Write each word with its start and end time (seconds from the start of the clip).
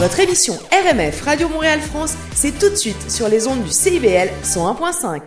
Votre 0.00 0.20
émission 0.20 0.54
RMF 0.72 1.20
Radio 1.26 1.50
Montréal 1.50 1.78
France, 1.78 2.14
c'est 2.34 2.58
tout 2.58 2.70
de 2.70 2.74
suite 2.74 3.10
sur 3.10 3.28
les 3.28 3.46
ondes 3.46 3.62
du 3.62 3.70
CIBL 3.70 4.30
101.5. 4.42 5.20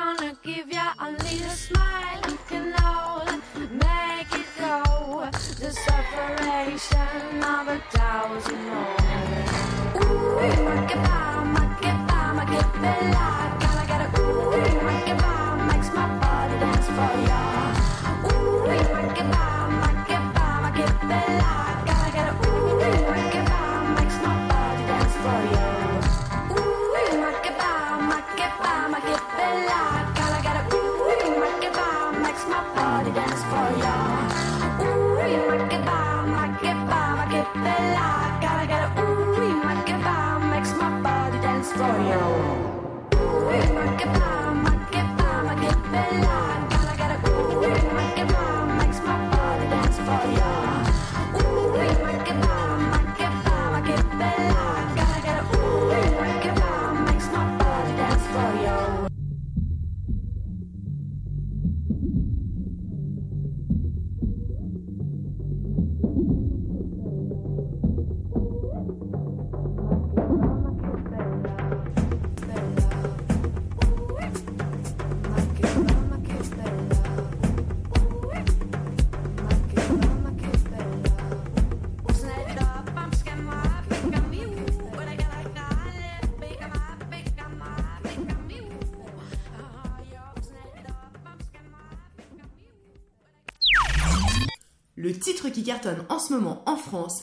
gonna 0.00 0.34
give 0.42 0.72
ya 0.72 0.86
a 0.98 1.10
little 1.10 1.56
smile 1.66 2.20
you 2.28 2.38
can 2.48 2.72
all 2.84 3.26
make 3.84 4.32
it 4.40 4.48
go. 4.58 5.28
The 5.60 5.70
separation 5.86 7.44
of 7.54 7.68
a 7.76 7.78
thousand 7.96 8.62
more. 8.70 8.96
Ooh. 10.00 10.30
Gotta 13.90 14.08
ooh, 14.20 14.50
makes 15.68 15.88
my 15.96 16.06
body 16.20 16.56
dance 16.62 16.88
for 16.96 17.12
ya. 17.28 17.69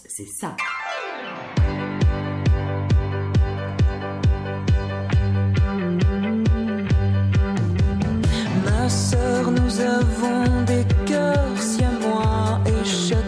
C'est 0.07 0.25
ça. 0.25 0.55
Ma 8.63 8.87
sœur, 8.87 9.51
nous 9.51 9.81
avons 9.81 10.63
des 10.65 10.85
cœurs 11.05 11.57
si 11.59 11.83
à 11.83 11.91
moi 12.07 12.61
et 12.65 12.85
chaque 12.85 13.19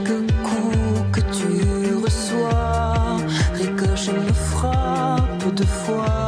coup 0.43 1.03
que 1.11 1.19
tu 1.19 1.95
reçois 1.95 3.17
ricoche 3.55 4.07
et 4.07 4.13
me 4.13 4.31
frappe 4.31 5.53
de 5.53 5.65
fois. 5.65 6.18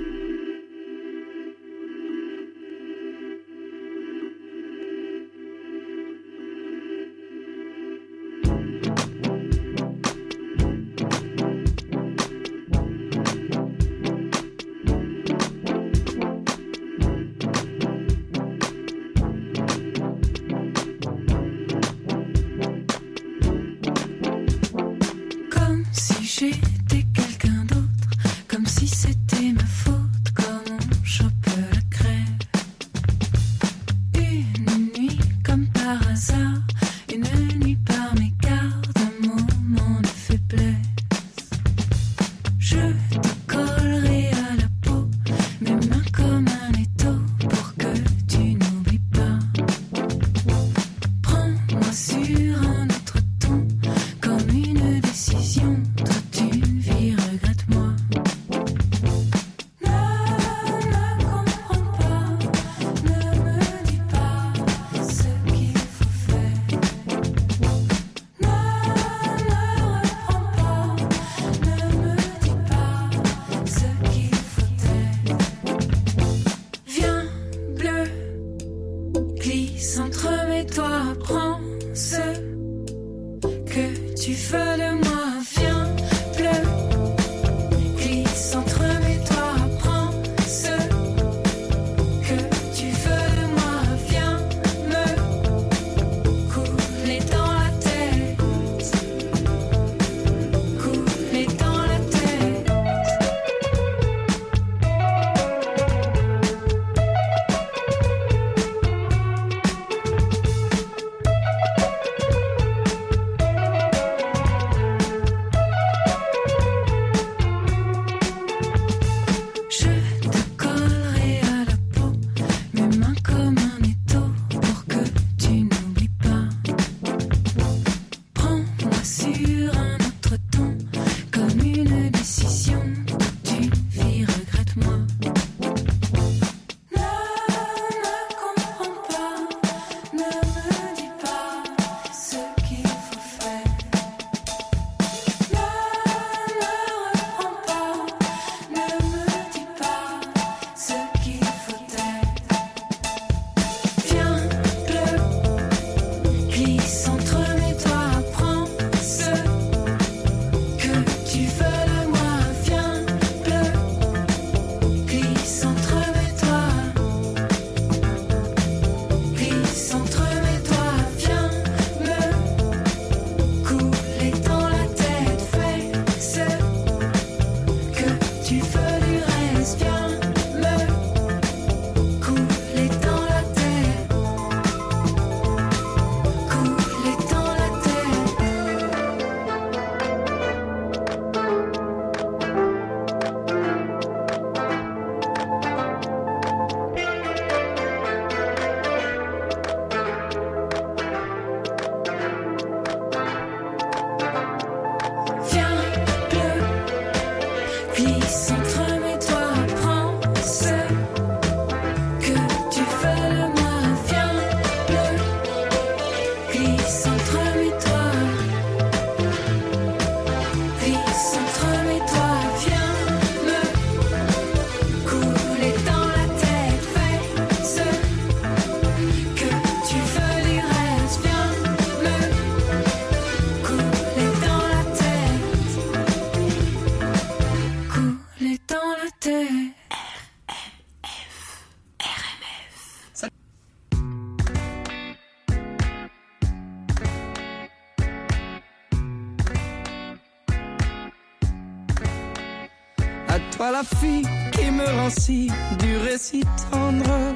La 253.71 253.83
fille 253.83 254.23
qui 254.51 254.69
me 254.69 254.85
rend 254.85 255.09
si 255.09 255.47
dur 255.79 256.05
et 256.07 256.17
si 256.17 256.43
tendre. 256.69 257.33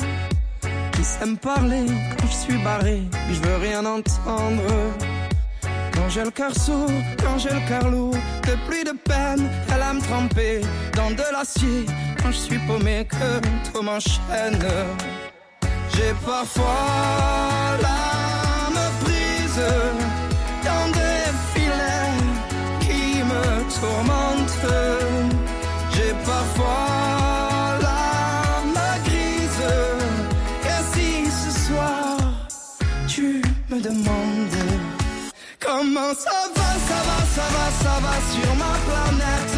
Qui 0.92 1.04
sait 1.04 1.36
parler 1.42 1.86
quand 2.18 2.28
je 2.28 2.34
suis 2.34 2.58
barré, 2.64 3.02
je 3.32 3.40
veux 3.40 3.58
rien 3.58 3.86
entendre. 3.86 4.64
Quand 5.94 6.10
j'ai 6.10 6.24
le 6.24 6.32
cœur 6.32 6.52
quand 7.22 7.38
j'ai 7.38 7.50
le 7.50 7.90
lourd, 7.90 8.16
de 8.44 8.56
plus 8.68 8.84
de 8.84 8.92
peine, 8.92 9.50
elle 9.74 9.82
a 9.82 9.94
me 9.94 10.02
tremper 10.02 10.62
dans 10.96 11.12
de 11.12 11.26
l'acier. 11.32 11.86
Quand 12.22 12.32
je 12.32 12.38
suis 12.38 12.60
paumé, 12.60 13.08
que 13.10 13.72
tout 13.72 13.82
m'enchaîne. 13.82 14.66
J'ai 15.94 16.14
parfois 16.26 17.78
l'âme 17.82 18.82
prise 19.04 20.05
ça 36.14 36.38
va, 36.56 36.70
ça 36.90 37.00
va, 37.08 37.18
ça 37.36 37.48
va, 37.56 37.66
ça 37.84 38.00
va 38.04 38.16
sur 38.32 38.56
ma 38.56 38.74
planète, 38.88 39.58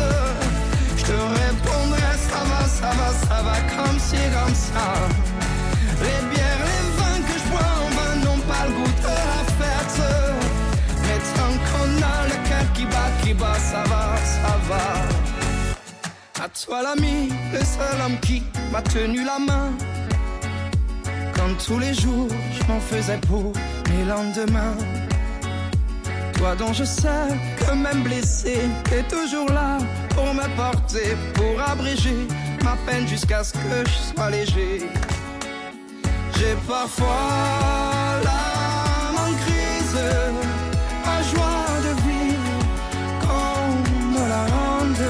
je 0.97 1.03
te 1.03 1.11
répondrai 1.11 2.07
ça 2.29 2.43
va, 2.49 2.65
ça 2.65 2.91
va, 2.97 3.09
ça 3.27 3.41
va 3.43 3.57
comme 3.75 3.99
si, 3.99 4.15
comme 4.15 4.55
ça. 4.55 4.87
Les 6.01 6.19
bières, 6.29 6.63
les 6.71 6.83
vins 6.97 7.21
que 7.27 7.35
je 7.39 7.45
bois 7.49 7.71
en 7.83 7.89
vain 7.97 8.15
n'ont 8.23 8.41
pas 8.51 8.63
le 8.67 8.73
goût 8.77 8.93
de 9.01 9.07
la 9.07 9.41
fête. 9.59 9.99
Mais 11.03 11.19
tant 11.35 11.53
qu'on 11.67 11.91
a 12.13 12.27
le 12.31 12.37
cœur 12.47 12.73
qui 12.73 12.85
bat, 12.85 13.09
qui 13.23 13.33
bat, 13.33 13.59
ça 13.71 13.83
va, 13.89 14.15
ça 14.35 14.53
va. 14.69 16.43
À 16.43 16.49
toi 16.49 16.83
l'ami, 16.83 17.29
le 17.51 17.59
seul 17.59 18.01
homme 18.05 18.19
qui 18.21 18.43
m'a 18.71 18.81
tenu 18.81 19.23
la 19.23 19.39
main. 19.39 19.71
Quand 21.35 21.53
tous 21.65 21.79
les 21.79 21.93
jours 21.93 22.29
je 22.51 22.63
m'en 22.71 22.79
faisais 22.79 23.19
pour 23.27 23.51
mes 23.89 24.05
lendemains. 24.05 24.75
Toi 26.37 26.55
dont 26.55 26.71
je 26.71 26.83
sais 26.83 27.29
que 27.57 27.73
même 27.73 28.03
blessé, 28.03 28.69
t'es 28.83 29.03
toujours 29.03 29.49
là 29.49 29.79
pour 30.15 30.33
me 30.33 30.47
porter, 30.55 31.15
pour 31.33 31.59
abréger 31.61 32.27
ma 32.63 32.75
peine 32.85 33.07
jusqu'à 33.07 33.43
ce 33.43 33.53
que 33.53 33.83
je 33.85 34.15
sois 34.15 34.29
léger. 34.29 34.89
J'ai 36.37 36.55
parfois 36.67 38.21
l'âme 38.23 39.17
en 39.25 39.33
crise, 39.43 39.99
ma 41.05 41.21
joie 41.23 41.67
de 41.85 41.93
vivre 42.05 42.59
qu'on 43.21 43.59
me 44.13 44.23
la 44.29 44.43
rende. 44.55 45.07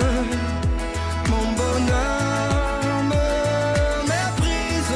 Mon 1.30 1.52
bonheur 1.60 3.04
me 3.12 3.28
méprise. 4.08 4.96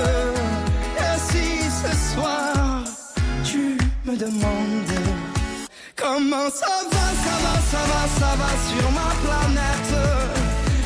Comment 6.13 6.49
ça 6.49 6.75
va, 6.91 7.05
ça 7.25 7.35
va, 7.43 7.55
ça 7.71 7.83
va, 7.89 8.01
ça 8.19 8.31
va 8.39 8.51
sur 8.69 8.87
ma 8.99 9.09
planète, 9.23 9.93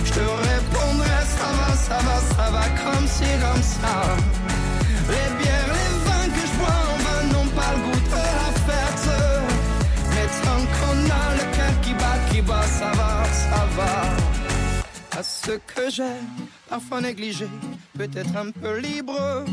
je 0.06 0.12
te 0.18 0.26
répondrai 0.50 1.20
ça 1.38 1.50
va, 1.58 1.70
ça 1.88 2.00
va, 2.06 2.18
ça 2.36 2.48
va 2.56 2.66
comme 2.82 3.08
si, 3.08 3.30
comme 3.44 3.64
ça. 3.64 3.96
Les 5.14 5.28
bières, 5.38 5.72
les 5.80 5.92
vins 6.06 6.30
que 6.36 6.44
je 6.50 6.56
bois 6.60 6.80
en 6.92 6.98
vain 7.06 7.22
n'ont 7.34 7.50
pas 7.60 7.72
le 7.76 7.82
goût 7.86 8.02
de 8.06 8.24
la 8.42 8.52
fête. 8.68 9.08
Mais 10.12 10.28
tant 10.46 10.64
qu'on 10.76 11.00
a 11.22 11.24
le 11.40 11.46
cœur 11.56 11.82
qui 11.84 11.94
bat, 12.02 12.18
qui 12.30 12.42
bat, 12.42 12.68
ça 12.80 12.92
va, 13.00 13.12
ça 13.46 13.62
va. 13.78 15.20
À 15.20 15.24
ce 15.24 15.52
que 15.52 15.90
j'ai 15.90 16.18
parfois 16.70 17.02
négligé, 17.02 17.48
peut-être 17.98 18.36
un 18.36 18.52
peu 18.52 18.78
libre. 18.80 19.46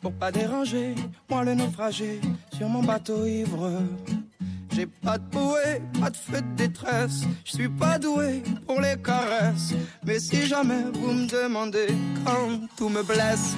Pour 0.00 0.12
pas 0.12 0.30
déranger, 0.30 0.94
moi 1.28 1.42
le 1.42 1.54
naufragé 1.54 2.20
sur 2.56 2.68
mon 2.68 2.82
bateau 2.82 3.26
ivre. 3.26 3.82
J'ai 4.76 4.84
pas 4.84 5.16
de 5.16 5.24
bouée, 5.30 5.80
pas 5.98 6.10
de 6.10 6.16
feu 6.18 6.42
de 6.42 6.54
détresse. 6.54 7.22
Je 7.46 7.52
suis 7.52 7.68
pas 7.70 7.98
doué 7.98 8.42
pour 8.66 8.78
les 8.78 8.96
caresses. 9.02 9.72
Mais 10.04 10.18
si 10.20 10.46
jamais 10.46 10.84
vous 10.92 11.12
me 11.12 11.26
demandez 11.26 11.94
quand 12.26 12.60
tout 12.76 12.90
me 12.90 13.02
blesse. 13.02 13.56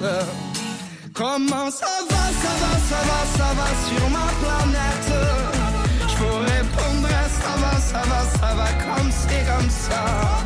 Comment 1.13 1.69
ça 1.71 1.87
va, 2.09 2.23
ça 2.43 2.53
va, 2.61 2.71
ça 2.89 3.01
va, 3.09 3.19
ça 3.37 3.53
va 3.57 3.67
sur 3.89 4.09
ma 4.11 4.27
planète? 4.39 5.11
Je 6.07 6.15
vous 6.23 6.37
répondrai, 6.37 7.25
ça 7.41 7.53
va, 7.63 7.77
ça 7.81 8.01
va, 8.09 8.23
ça 8.39 8.55
va 8.55 8.67
comme 8.85 9.11
c'est 9.11 9.45
comme 9.45 9.69
ça 9.69 10.39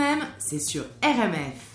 aime, 0.00 0.26
c'est 0.38 0.58
sur 0.58 0.84
RMF. 1.02 1.67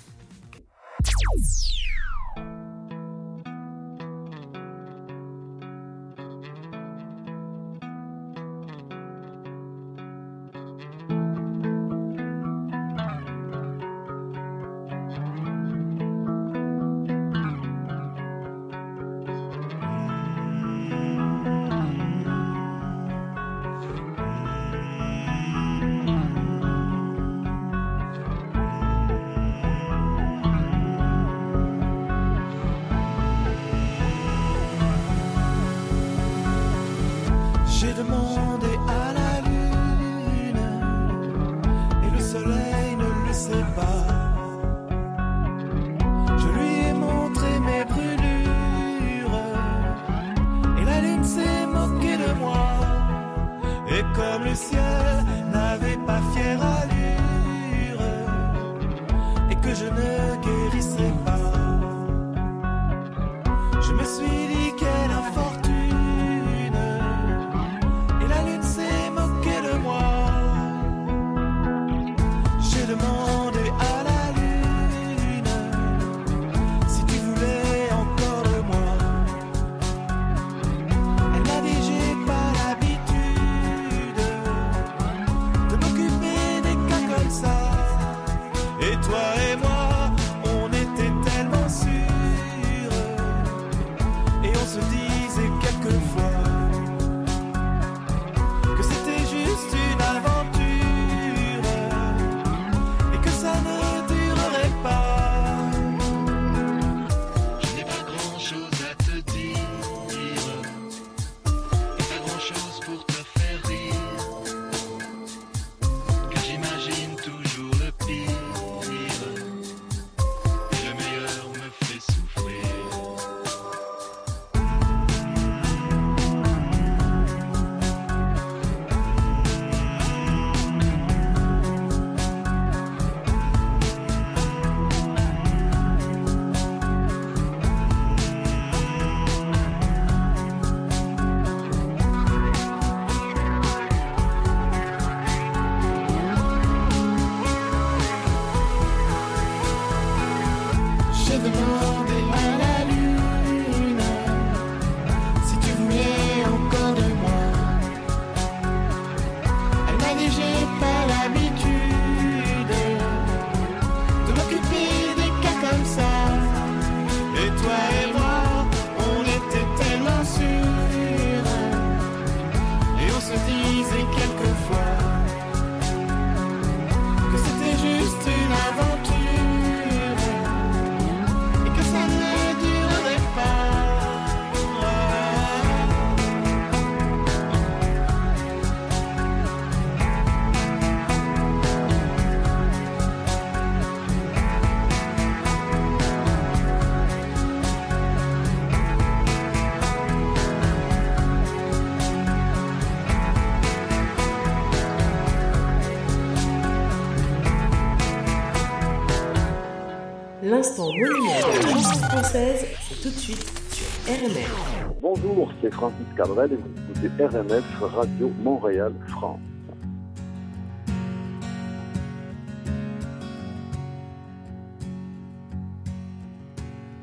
Française, 212.33 212.65
c'est 212.89 213.01
tout 213.01 213.09
de 213.09 213.19
suite 213.19 213.53
sur 213.69 214.11
RMF. 214.11 214.85
Bonjour, 215.01 215.51
c'est 215.61 215.71
Francis 215.71 216.05
Cabrel 216.17 216.53
et 216.53 216.55
vous 216.55 217.05
écoutez 217.05 217.25
RMF 217.25 217.63
Radio 217.81 218.31
Montréal 218.43 218.93
France. 219.07 219.39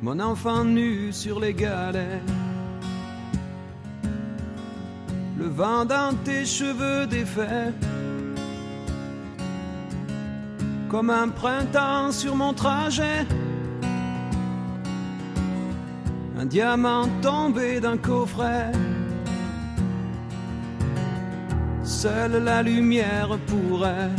Mon 0.03 0.19
enfant 0.19 0.65
nu 0.65 1.13
sur 1.13 1.39
les 1.39 1.55
galets. 1.55 2.23
Le 5.39 5.47
vent 5.47 5.85
dans 5.85 6.17
tes 6.25 6.45
cheveux 6.45 7.07
défaits. 7.07 7.75
Comme 10.89 11.11
un 11.11 11.29
printemps 11.29 12.11
sur 12.11 12.35
mon 12.35 12.53
trajet. 12.53 13.27
Diamant 16.51 17.07
tombé 17.23 17.81
d'un 17.81 17.97
coffret. 17.97 18.73
Seule 21.85 22.43
la 22.43 22.63
lumière 22.63 23.39
pourrait 23.47 24.11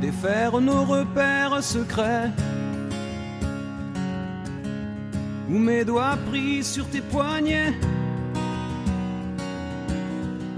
défaire 0.00 0.60
nos 0.60 0.84
repères 0.84 1.62
secrets. 1.62 2.30
Ou 5.50 5.58
mes 5.58 5.84
doigts 5.84 6.18
pris 6.30 6.64
sur 6.64 6.86
tes 6.88 7.02
poignets. 7.02 7.74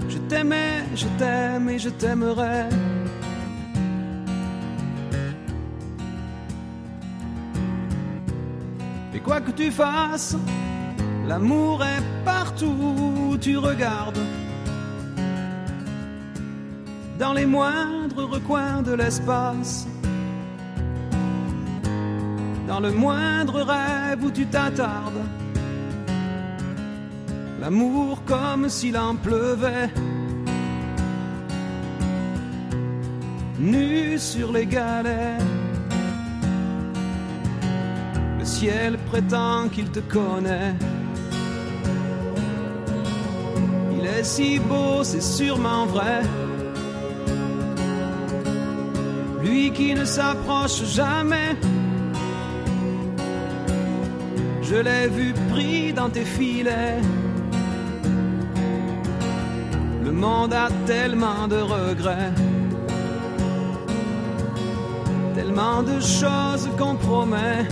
Je 0.07 0.17
t'aimais, 0.29 0.83
je 0.95 1.07
t'aime 1.19 1.69
et 1.69 1.79
je 1.79 1.89
t'aimerai. 1.89 2.69
Que 9.41 9.51
tu 9.51 9.71
fasses, 9.71 10.35
l'amour 11.27 11.83
est 11.83 12.03
partout 12.25 12.95
où 13.31 13.37
tu 13.37 13.57
regardes. 13.57 14.19
Dans 17.19 17.33
les 17.33 17.45
moindres 17.45 18.25
recoins 18.29 18.81
de 18.81 18.93
l'espace 18.93 19.87
dans 22.71 22.79
le 22.79 22.91
moindre 22.91 23.63
rêve 23.63 24.23
où 24.23 24.31
tu 24.31 24.45
t'attardes. 24.45 25.25
L'amour 27.59 28.23
comme 28.25 28.69
s'il 28.69 28.97
en 28.97 29.13
pleuvait. 29.17 29.89
Nu 33.59 34.17
sur 34.17 34.53
les 34.53 34.65
galets. 34.65 35.43
Ciel 38.61 38.95
prétend 39.09 39.69
qu'il 39.73 39.89
te 39.89 40.01
connaît. 40.01 40.75
Il 43.95 44.05
est 44.05 44.23
si 44.23 44.59
beau, 44.59 45.03
c'est 45.03 45.27
sûrement 45.37 45.87
vrai. 45.87 46.21
Lui 49.41 49.71
qui 49.71 49.95
ne 49.95 50.05
s'approche 50.05 50.79
jamais. 50.99 51.51
Je 54.61 54.75
l'ai 54.87 55.07
vu 55.07 55.33
pris 55.51 55.91
dans 55.91 56.11
tes 56.15 56.27
filets. 56.37 57.01
Le 60.07 60.11
monde 60.11 60.53
a 60.53 60.69
tellement 60.85 61.47
de 61.47 61.59
regrets. 61.75 62.33
Tellement 65.33 65.81
de 65.81 65.99
choses 65.99 66.69
qu'on 66.77 66.95
promet. 67.07 67.65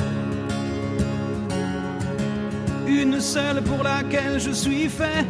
Une 2.89 3.21
seule 3.21 3.62
pour 3.62 3.84
laquelle 3.84 4.39
je 4.39 4.49
suis 4.49 4.89
fait. 4.89 5.25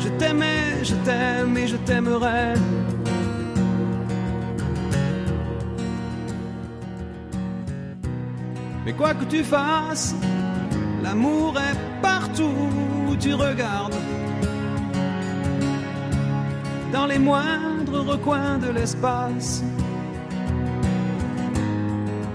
Je 0.00 0.08
t'aimais, 0.18 0.82
je 0.82 0.94
t'aime 1.06 1.56
et 1.56 1.68
je 1.68 1.76
t'aimerai. 1.76 2.54
Mais 8.84 8.92
quoi 8.92 9.14
que 9.14 9.24
tu 9.24 9.44
fasses, 9.44 10.14
l'amour 11.02 11.54
est 11.56 12.02
partout 12.02 12.68
où 13.08 13.16
tu 13.16 13.32
regardes. 13.32 13.94
Dans 16.92 17.06
les 17.06 17.18
moindres 17.18 18.04
recoins 18.06 18.58
de 18.58 18.70
l'espace. 18.70 19.62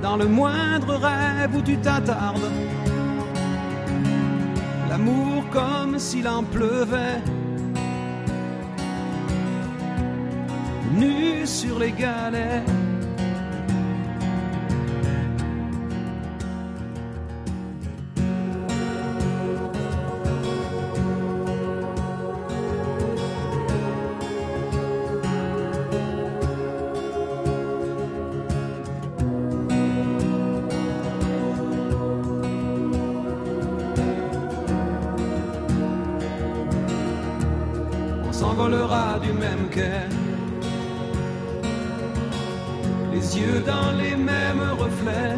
Dans 0.10 0.18
le 0.18 0.26
moindre 0.26 0.96
rêve 0.96 1.56
où 1.56 1.62
tu 1.62 1.78
t'attardes. 1.78 2.50
L'amour 4.90 5.48
comme 5.52 6.00
s'il 6.00 6.28
en 6.28 6.42
pleuvait. 6.42 7.22
Nu 10.94 11.46
sur 11.46 11.78
les 11.78 11.92
galets. 11.92 12.64
Les 43.14 43.38
yeux 43.38 43.62
dans 43.66 43.92
les 44.02 44.16
mêmes 44.16 44.64
reflets. 44.78 45.38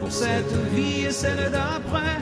Pour 0.00 0.10
cette 0.10 0.54
vie 0.74 1.04
et 1.04 1.10
celle 1.10 1.50
d'après. 1.50 2.18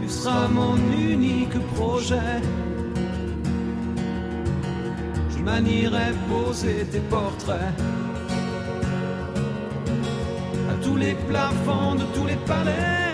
Tu 0.00 0.08
seras 0.08 0.48
mon 0.48 0.76
unique 0.92 1.58
projet. 1.74 2.40
Je 5.30 5.38
manierai 5.42 6.12
poser 6.28 6.84
tes 6.90 7.04
portraits. 7.10 7.74
À 10.70 10.84
tous 10.84 10.96
les 10.96 11.14
plafonds 11.28 11.94
de 11.94 12.04
tous 12.14 12.26
les 12.26 12.40
palais. 12.46 13.05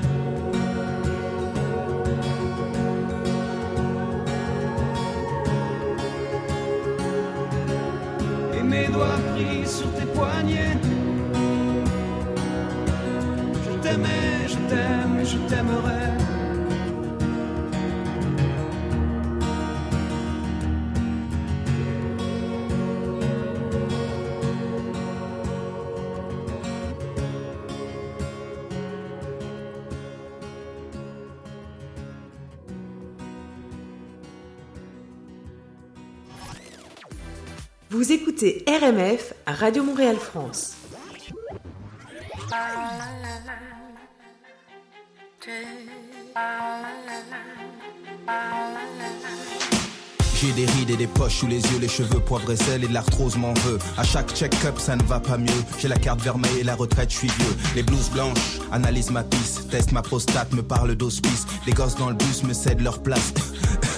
Et 8.58 8.62
mes 8.62 8.88
doigts 8.88 9.18
pris 9.32 9.66
sur 9.66 9.92
tes 9.94 10.06
poignets. 10.06 10.78
Je 13.64 13.78
t'aimais, 13.82 14.48
je 14.48 14.56
t'aime 14.68 15.24
je 15.24 15.38
t'aimerai. 15.48 16.23
Vous 38.04 38.12
écoutez 38.12 38.62
RMF 38.68 39.32
Radio 39.46 39.82
Montréal 39.82 40.16
France. 40.16 40.74
J'ai 50.34 50.52
des 50.52 50.66
rides 50.66 50.90
et 50.90 50.96
des 50.96 51.06
poches 51.06 51.36
sous 51.36 51.46
les 51.46 51.62
yeux, 51.62 51.78
les 51.80 51.88
cheveux 51.88 52.20
poivre 52.20 52.50
et 52.52 52.56
sel 52.56 52.84
et 52.84 52.88
de 52.88 52.92
l'arthrose 52.92 53.38
m'en 53.38 53.54
veut. 53.54 53.78
À 53.96 54.04
chaque 54.04 54.34
check-up, 54.34 54.78
ça 54.78 54.96
ne 54.96 55.02
va 55.04 55.18
pas 55.18 55.38
mieux. 55.38 55.48
J'ai 55.78 55.88
la 55.88 55.96
carte 55.96 56.20
vermeille 56.20 56.60
et 56.60 56.64
la 56.64 56.74
retraite, 56.74 57.10
je 57.10 57.16
suis 57.16 57.28
vieux. 57.28 57.56
Les 57.74 57.82
blouses 57.82 58.10
blanches 58.10 58.60
analysent 58.70 59.12
ma 59.12 59.24
pisse, 59.24 59.66
teste 59.70 59.92
ma 59.92 60.02
prostate, 60.02 60.52
me 60.52 60.62
parle 60.62 60.94
d'hospice. 60.94 61.46
Les 61.66 61.72
gosses 61.72 61.96
dans 61.96 62.10
le 62.10 62.16
bus 62.16 62.42
me 62.42 62.52
cèdent 62.52 62.82
leur 62.82 63.02
place. 63.02 63.32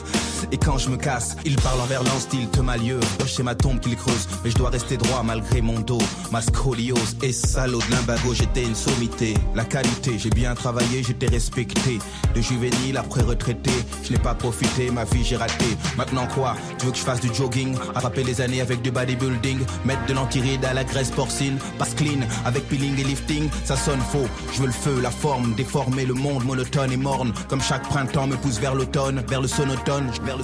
Et 0.53 0.59
quand 0.59 0.79
je 0.79 0.91
me 0.91 0.97
casse, 0.97 1.37
ils 1.45 1.57
parlent 1.57 1.81
envers 1.81 2.03
l'an 2.03 2.19
style 2.19 2.49
te 2.49 2.61
malieux. 2.61 3.01
C'est 3.27 3.43
ma 3.43 3.55
tombe 3.55 3.81
qu'ils 3.81 3.97
creusent, 3.97 4.29
mais 4.45 4.51
je 4.51 4.57
dois 4.57 4.71
rester 4.71 4.97
droit 4.97 5.23
malgré 5.23 5.61
mon 5.61 5.81
dos. 5.81 6.03
Ma 6.31 6.41
scoliose 6.41 7.17
et 7.23 7.33
salaud 7.33 7.81
de 7.89 7.95
limbago, 7.95 8.35
j'étais 8.35 8.65
une 8.65 8.75
sommité. 8.75 9.35
La 9.55 9.65
qualité, 9.65 10.19
j'ai 10.19 10.31
bien 10.31 10.55
travaillé, 10.55 11.03
j'étais 11.03 11.27
respecté. 11.27 11.99
De 12.35 12.41
juvénile 12.41 12.97
après 12.97 13.23
retraité, 13.23 13.73
je 14.05 14.13
n'ai 14.13 14.19
pas 14.19 14.35
profité, 14.35 14.91
ma 14.91 15.05
vie 15.05 15.25
j'ai 15.25 15.37
raté. 15.37 15.77
Maintenant 15.97 16.27
quoi? 16.35 16.55
Tu 16.79 16.87
veux 16.87 16.93
que 16.93 16.99
je 16.99 17.03
fasse 17.03 17.21
du 17.21 17.35
jogging, 17.35 17.77
attraper 17.95 18.25
les 18.25 18.41
années 18.41 18.61
avec 18.61 18.83
du 18.83 18.91
bodybuilding, 18.91 19.59
mettre 19.85 20.07
de 20.07 20.15
l'antiride 20.15 20.65
à 20.65 20.75
la 20.75 20.85
graisse 20.85 21.11
porcine, 21.11 21.59
passe 21.79 21.95
clean 21.95 22.21
avec 22.45 22.69
peeling 22.69 22.99
et 22.99 23.05
lifting, 23.05 23.49
ça 23.65 23.77
sonne 23.77 24.01
faux. 24.13 24.29
Je 24.53 24.61
veux 24.61 24.67
le 24.67 24.73
feu, 24.73 25.01
la 25.01 25.11
forme, 25.11 25.55
déformer 25.55 26.05
le 26.05 26.15
monde 26.15 26.45
monotone 26.45 26.93
et 26.93 26.97
morne. 26.97 27.33
Comme 27.49 27.61
chaque 27.61 27.89
printemps 27.89 28.27
me 28.27 28.37
pousse 28.37 28.59
vers 28.59 28.75
l'automne, 28.75 29.23
vers 29.29 29.41
le 29.41 29.49
sonotone, 29.49 30.11
vers 30.25 30.36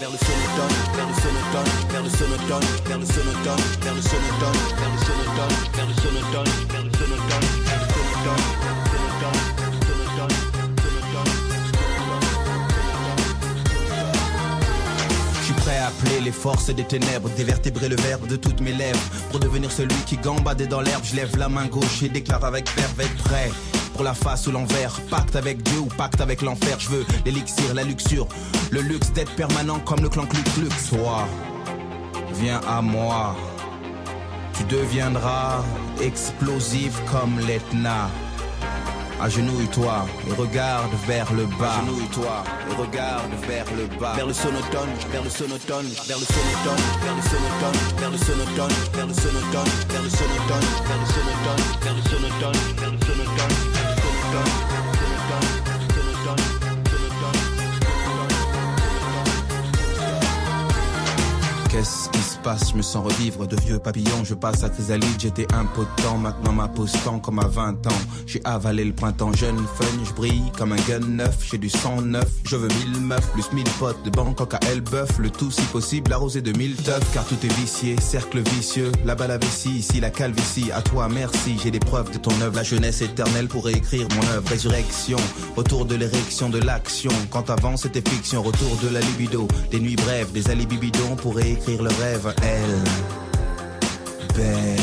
vers 0.00 0.10
le 0.10 0.18
prêt 15.64 15.78
à 15.78 15.86
appeler 15.86 16.20
les 16.20 16.32
forces 16.32 16.70
des 16.70 16.84
ténèbres, 16.84 17.30
dévertébrer 17.36 17.88
le 17.88 17.96
verbe 17.96 18.26
de 18.26 18.36
toutes 18.36 18.60
mes 18.60 18.72
lèvres. 18.72 18.98
Pour 19.30 19.40
devenir 19.40 19.70
celui 19.70 19.94
qui 20.06 20.16
gambade 20.16 20.62
dans 20.68 20.80
l'herbe, 20.80 21.02
je 21.04 21.16
lève 21.16 21.36
la 21.38 21.48
main 21.48 21.66
gauche 21.66 22.02
et 22.02 22.08
déclare 22.08 22.44
avec 22.44 22.68
verve 22.76 23.00
être 23.00 23.16
prêt. 23.24 23.50
Pour 23.94 24.02
la 24.02 24.14
face 24.14 24.48
ou 24.48 24.50
l'envers, 24.50 25.00
pacte 25.08 25.36
avec 25.36 25.62
Dieu 25.62 25.78
ou 25.78 25.86
pacte 25.86 26.20
avec 26.20 26.42
l'enfer, 26.42 26.80
je 26.80 26.88
veux 26.88 27.06
l'élixir, 27.24 27.72
la 27.74 27.84
luxure, 27.84 28.26
le 28.72 28.80
luxe 28.80 29.12
d'être 29.12 29.34
permanent 29.36 29.78
comme 29.78 30.00
le 30.00 30.08
clan 30.08 30.26
Cluc 30.26 30.44
Cluc. 30.54 30.72
Toi, 30.90 31.28
viens 32.34 32.60
à 32.68 32.82
moi, 32.82 33.36
tu 34.58 34.64
deviendras 34.64 35.62
explosif 36.00 37.00
comme 37.10 37.38
l'Etna. 37.46 38.10
Agenouille-toi 39.20 40.06
et 40.28 40.32
regarde 40.32 40.90
vers 41.06 41.32
le 41.32 41.46
bas. 41.46 41.78
Agenouille-toi 41.78 42.44
et 42.68 42.74
regarde 42.74 43.30
vers 43.46 43.66
le 43.76 43.86
bas. 44.00 44.14
Vers 44.16 44.26
le 44.26 44.32
sonotone, 44.32 44.90
vers 45.12 45.22
le 45.22 45.30
sonotone, 45.30 45.86
vers 46.08 46.18
le 46.18 46.26
sonotone, 46.26 46.82
vers 47.00 47.14
le 47.14 47.22
sonotone, 47.22 47.78
vers 47.96 48.10
le 48.10 48.18
sonotone, 48.18 48.72
vers 48.92 49.06
le 49.06 49.14
sonotone, 49.14 49.70
vers 49.88 50.02
le 50.02 50.10
sonotone, 50.10 50.64
vers 50.82 50.98
le 50.98 51.06
sonotone, 51.06 51.62
vers 51.80 51.94
le 51.94 52.02
sonotone, 52.02 52.58
vers 52.76 52.90
le 52.90 52.98
sonotone, 52.98 53.73
Qu'est-ce 61.70 62.08
qui 62.10 62.23
passe 62.44 62.70
Je 62.70 62.76
me 62.76 62.82
sens 62.82 63.04
revivre 63.04 63.46
de 63.48 63.56
vieux 63.56 63.78
papillons. 63.78 64.22
Je 64.22 64.34
passe 64.34 64.62
à 64.62 64.68
chrysalide, 64.68 65.18
j'étais 65.18 65.46
impotent. 65.54 66.18
Maintenant 66.18 66.52
ma 66.52 66.68
pose 66.68 66.92
tend 67.04 67.18
comme 67.18 67.38
à 67.38 67.48
20 67.48 67.86
ans. 67.86 68.02
J'ai 68.26 68.40
avalé 68.44 68.84
le 68.84 68.92
printemps 68.92 69.32
jeune, 69.32 69.56
fun, 69.56 69.86
je 70.04 70.12
brille 70.12 70.52
comme 70.56 70.72
un 70.72 70.82
gun 70.88 71.00
neuf. 71.00 71.38
J'ai 71.50 71.58
du 71.58 71.70
sang 71.70 72.02
neuf, 72.02 72.28
je 72.44 72.56
veux 72.56 72.68
mille 72.68 73.00
meufs, 73.00 73.26
plus 73.32 73.50
mille 73.52 73.68
potes 73.78 74.02
de 74.04 74.10
Bangkok 74.10 74.54
à 74.54 74.60
Elbeuf. 74.70 75.18
Le 75.18 75.30
tout 75.30 75.50
si 75.50 75.62
possible 75.62 76.12
arrosé 76.12 76.42
de 76.42 76.56
mille 76.56 76.76
teufs. 76.76 77.12
Car 77.14 77.24
tout 77.24 77.38
est 77.42 77.52
vicié, 77.54 77.96
cercle 78.00 78.40
vicieux. 78.40 78.92
Là-bas 79.04 79.26
la 79.26 79.38
vessie, 79.38 79.78
ici 79.78 80.00
la 80.00 80.10
calvitie. 80.10 80.70
À 80.70 80.82
toi 80.82 81.08
merci, 81.08 81.56
j'ai 81.62 81.70
des 81.70 81.80
preuves 81.80 82.12
de 82.12 82.18
ton 82.18 82.38
œuvre. 82.42 82.56
La 82.56 82.62
jeunesse 82.62 83.00
éternelle 83.00 83.48
pour 83.48 83.68
écrire 83.68 84.06
mon 84.14 84.28
œuvre. 84.34 84.48
Résurrection, 84.48 85.18
retour 85.56 85.86
de 85.86 85.94
l'érection 85.94 86.50
de 86.50 86.58
l'action. 86.58 87.12
Quand 87.30 87.48
avant 87.48 87.78
c'était 87.78 88.06
fiction, 88.06 88.42
retour 88.42 88.76
de 88.82 88.88
la 88.88 89.00
libido. 89.00 89.48
Des 89.70 89.80
nuits 89.80 89.96
brèves, 89.96 90.32
des 90.32 90.50
alibis 90.50 90.76
bidons 90.76 91.16
pour 91.16 91.40
écrire 91.40 91.82
le 91.82 91.90
rêve. 92.00 92.33
Elle, 92.42 92.84
belle, 94.34 94.80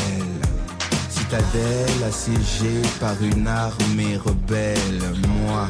citadelle 1.10 2.04
assiégée 2.06 2.82
par 3.00 3.14
une 3.22 3.46
armée 3.46 4.16
rebelle. 4.16 5.02
Moi, 5.28 5.68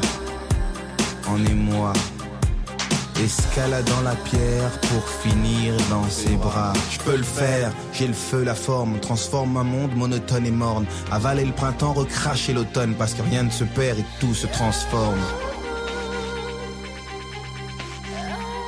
en 1.27 1.45
émoi, 1.45 1.93
escaladant 3.23 4.01
la 4.01 4.15
pierre 4.15 4.71
pour 4.81 5.07
finir 5.07 5.75
dans 5.89 6.07
ses 6.09 6.35
bras. 6.35 6.73
Je 6.91 6.99
peux 6.99 7.15
le 7.15 7.23
faire, 7.23 7.71
j'ai 7.93 8.07
le 8.07 8.13
feu, 8.13 8.43
la 8.43 8.55
forme, 8.55 8.99
transforme 8.99 9.57
un 9.57 9.63
monde 9.63 9.95
monotone 9.95 10.45
et 10.45 10.51
morne. 10.51 10.85
Avaler 11.11 11.45
le 11.45 11.53
printemps, 11.53 11.93
recracher 11.93 12.53
l'automne, 12.53 12.95
parce 12.95 13.13
que 13.13 13.21
rien 13.21 13.43
ne 13.43 13.49
se 13.49 13.63
perd 13.63 13.99
et 13.99 14.05
tout 14.19 14.33
se 14.33 14.47
transforme. 14.47 15.21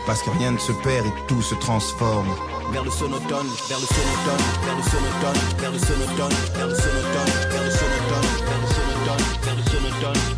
Parce 0.05 0.21
que 0.21 0.29
rien 0.37 0.51
ne 0.51 0.59
se 0.59 0.71
perd 0.83 1.05
et 1.05 1.13
tout 1.27 1.41
se 1.41 1.55
transforme. 1.55 2.29
Vers 2.71 2.83
le 2.83 2.91
sonotone, 2.91 3.47
vers 3.69 3.79
le 3.79 3.85
sonotone, 3.85 4.43
vers 4.65 4.75
le 4.75 4.83
sonotone, 4.83 5.39
vers 5.59 5.71
le 5.71 5.79
sonotone, 5.79 6.33
vers 6.55 6.67
le 6.67 6.75
sonotone, 6.75 7.29
vers 7.49 7.63
le 7.63 7.71
sonotone, 7.71 8.25
vers 8.45 8.55
le 8.55 8.71
sonotone, 8.71 9.25
vers 9.43 9.55
le 9.55 9.63
sonotone, 9.63 10.35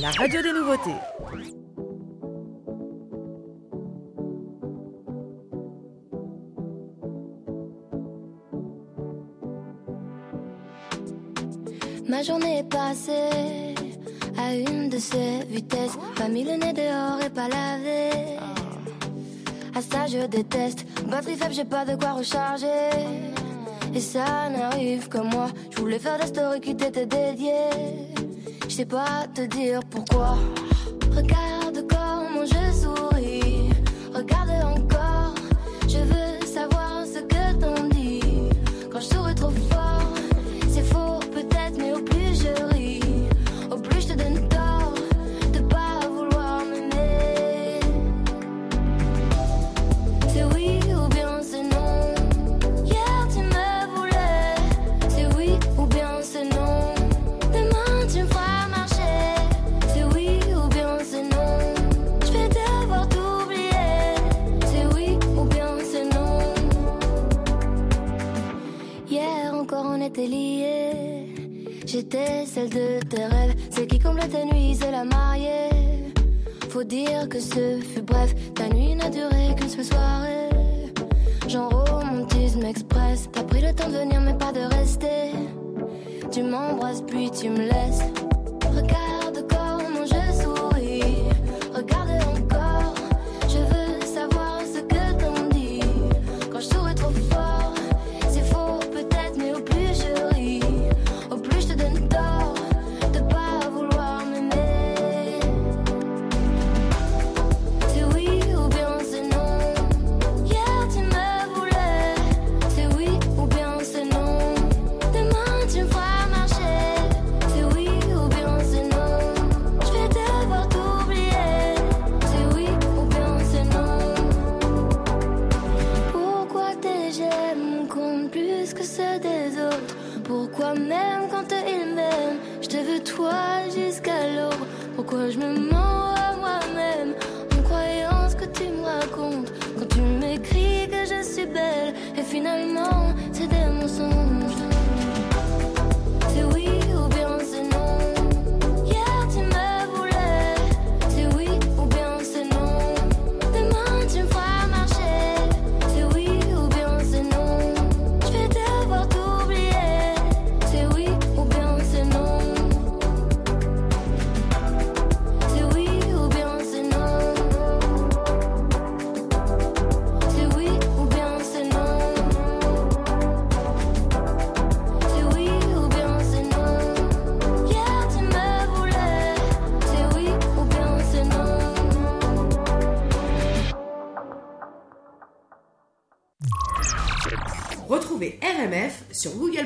la 0.00 0.10
radio 0.10 0.42
des 0.42 0.52
nouveautés. 0.52 1.69
Ma 12.20 12.26
journée 12.26 12.62
passée 12.64 13.74
à 14.36 14.52
une 14.54 14.90
de 14.90 14.98
ces 14.98 15.42
vitesses. 15.48 15.96
Pas 16.16 16.28
mis 16.28 16.44
le 16.44 16.50
nez 16.50 16.74
dehors 16.74 17.18
et 17.24 17.30
pas 17.30 17.48
lavé. 17.48 18.36
À 19.74 19.80
ça 19.80 20.06
je 20.06 20.26
déteste. 20.26 20.84
Batterie 21.06 21.36
faible, 21.36 21.54
j'ai 21.54 21.64
pas 21.64 21.86
de 21.86 21.96
quoi 21.96 22.12
recharger. 22.12 22.90
Et 23.94 24.00
ça 24.00 24.50
n'arrive 24.50 25.08
que 25.08 25.16
moi. 25.16 25.46
Je 25.70 25.80
voulais 25.80 25.98
faire 25.98 26.18
des 26.18 26.26
stories 26.26 26.60
qui 26.60 26.76
t'étaient 26.76 27.06
dédiées. 27.06 27.70
Je 28.68 28.74
sais 28.74 28.84
pas 28.84 29.26
te 29.34 29.40
dire 29.46 29.80
pourquoi. 29.88 30.36
Regarde 31.16 31.86
comment 31.88 32.44
je 32.44 32.80
souris. 32.82 33.70
Regarde 34.12 34.50
encore. 34.76 35.09
Que 77.28 77.40
ce 77.40 77.80
fut 77.80 78.02
bref, 78.02 78.34
ta 78.54 78.68
nuit 78.68 78.94
n'a 78.94 79.10
duré 79.10 79.54
qu'une 79.56 79.68
seule 79.68 79.84
soirée. 79.84 80.48
Genre 81.48 81.84
romantisme 81.88 82.64
express, 82.64 83.28
t'as 83.32 83.42
pris 83.42 83.60
le 83.60 83.72
temps 83.72 83.88
de 83.88 83.98
venir 83.98 84.20
mais 84.20 84.34
pas 84.34 84.52
de 84.52 84.60
rester. 84.76 85.32
Tu 86.30 86.42
m'embrasses 86.42 87.02
puis 87.02 87.30
tu 87.30 87.50
me 87.50 87.58
laisses. 87.58 88.19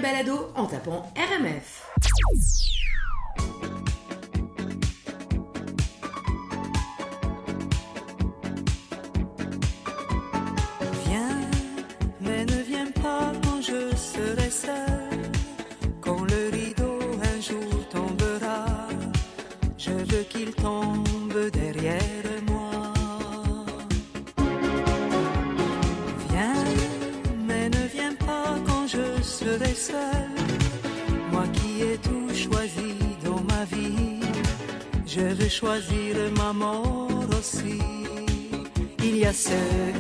balado 0.05 0.53
en 0.55 0.67
tapant 0.67 1.11
RMF. 1.17 1.74
choisir 35.65 36.17
ma 36.37 36.53
mort 36.53 37.29
aussi. 37.39 37.81
Il 39.03 39.17
y 39.17 39.25
a 39.25 39.33
ceux 39.33 39.94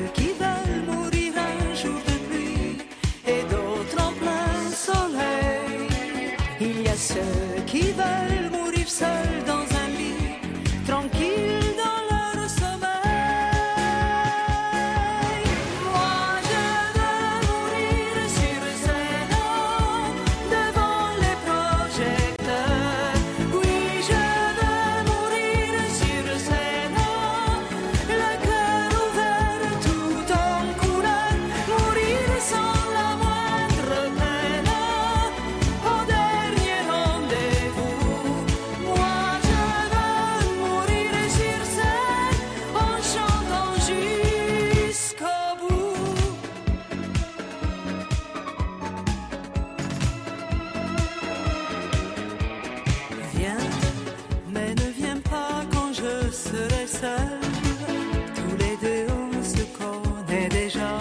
tous 58.35 58.57
les 58.59 58.77
deux 58.81 59.07
on 59.13 59.43
se 59.43 59.65
connaît 59.79 60.49
déjà, 60.49 60.99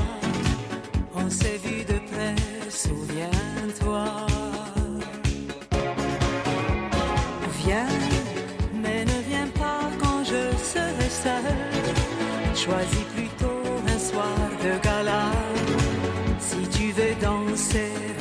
on 1.15 1.29
s'est 1.29 1.59
vu 1.63 1.83
de 1.83 1.97
près, 2.11 2.35
souviens-toi. 2.69 4.05
Viens, 7.65 7.87
mais 8.81 9.05
ne 9.05 9.19
viens 9.29 9.47
pas 9.59 9.83
quand 10.01 10.23
je 10.23 10.41
serai 10.73 11.09
seule, 11.09 12.55
choisis 12.55 13.05
plutôt 13.15 13.63
un 13.87 13.99
soir 13.99 14.37
de 14.63 14.83
gala, 14.83 15.31
si 16.39 16.67
tu 16.67 16.91
veux 16.91 17.15
danser. 17.21 18.12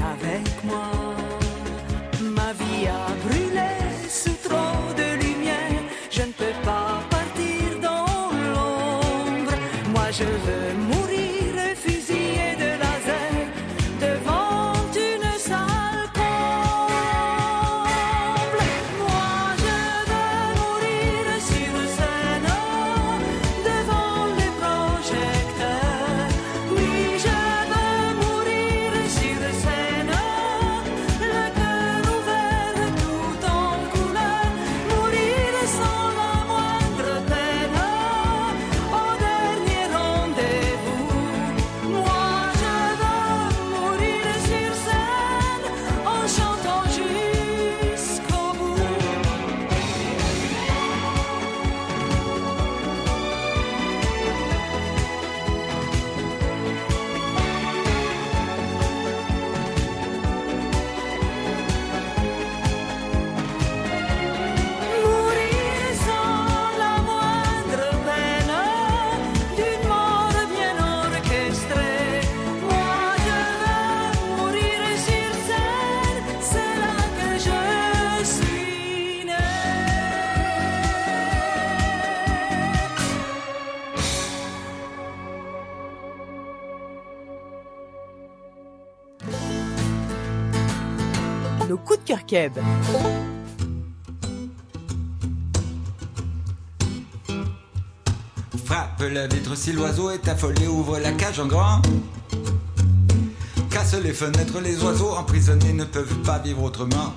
nos 91.73 91.79
coups 91.79 92.01
de 92.01 92.05
cœur 92.05 92.27
keb. 92.27 92.53
Frappe 98.67 99.05
la 99.11 99.27
vitre 99.27 99.57
si 99.57 99.73
l'oiseau 99.73 100.11
est 100.11 100.29
affolé, 100.29 100.67
ouvre 100.67 100.99
la 100.99 101.13
cage 101.13 101.41
en 101.41 101.47
grand. 101.47 101.81
Casse 103.71 103.95
les 103.95 104.13
fenêtres, 104.13 104.61
les 104.61 104.85
oiseaux 104.85 105.13
emprisonnés 105.13 105.73
ne 105.73 105.85
peuvent 105.85 106.19
pas 106.27 106.39
vivre 106.41 106.63
autrement. 106.63 107.15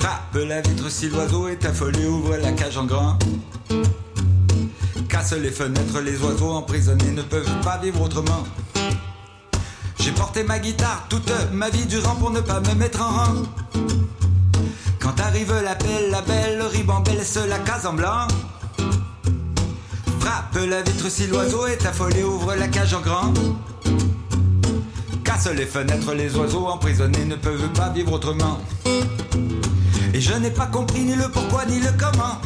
Frappe 0.00 0.34
la 0.48 0.60
vitre 0.60 0.90
si 0.90 1.08
l'oiseau 1.10 1.46
est 1.46 1.64
affolé, 1.64 2.04
ouvre 2.08 2.38
la 2.38 2.50
cage 2.50 2.76
en 2.76 2.86
grand. 2.86 3.16
Casse 5.08 5.34
les 5.34 5.52
fenêtres, 5.52 6.00
les 6.00 6.20
oiseaux 6.24 6.50
emprisonnés 6.50 7.12
ne 7.12 7.22
peuvent 7.22 7.60
pas 7.62 7.78
vivre 7.78 8.02
autrement. 8.02 8.44
J'ai 10.00 10.12
porté 10.12 10.42
ma 10.44 10.58
guitare 10.58 11.04
toute 11.10 11.30
ma 11.52 11.68
vie 11.68 11.84
durant 11.84 12.14
pour 12.14 12.30
ne 12.30 12.40
pas 12.40 12.60
me 12.60 12.74
mettre 12.74 13.02
en 13.02 13.10
rang. 13.10 13.34
Quand 14.98 15.20
arrive 15.20 15.52
l'appel, 15.62 16.10
la 16.10 16.22
belle 16.22 16.62
ribambelle 16.62 17.18
laisse 17.18 17.36
la 17.36 17.58
case 17.58 17.84
en 17.84 17.92
blanc. 17.92 18.26
Frappe 20.20 20.58
la 20.66 20.80
vitre 20.80 21.10
si 21.10 21.26
l'oiseau 21.26 21.66
est 21.66 21.84
affolé, 21.84 22.22
ouvre 22.22 22.54
la 22.54 22.68
cage 22.68 22.94
en 22.94 23.00
grand. 23.00 23.34
Casse 25.22 25.48
les 25.54 25.66
fenêtres, 25.66 26.14
les 26.14 26.34
oiseaux 26.34 26.66
emprisonnés 26.66 27.26
ne 27.26 27.36
peuvent 27.36 27.68
pas 27.74 27.90
vivre 27.90 28.14
autrement. 28.14 28.58
Et 30.14 30.20
je 30.20 30.32
n'ai 30.32 30.50
pas 30.50 30.66
compris 30.66 31.02
ni 31.02 31.14
le 31.14 31.28
pourquoi 31.28 31.66
ni 31.66 31.78
le 31.78 31.90
comment. 31.98 32.40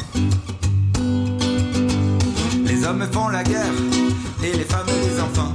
Les 2.65 2.85
hommes 2.85 3.07
font 3.09 3.29
la 3.29 3.43
guerre 3.43 3.73
et 4.43 4.51
les 4.51 4.65
femmes 4.65 4.87
les 4.87 5.21
enfants. 5.21 5.54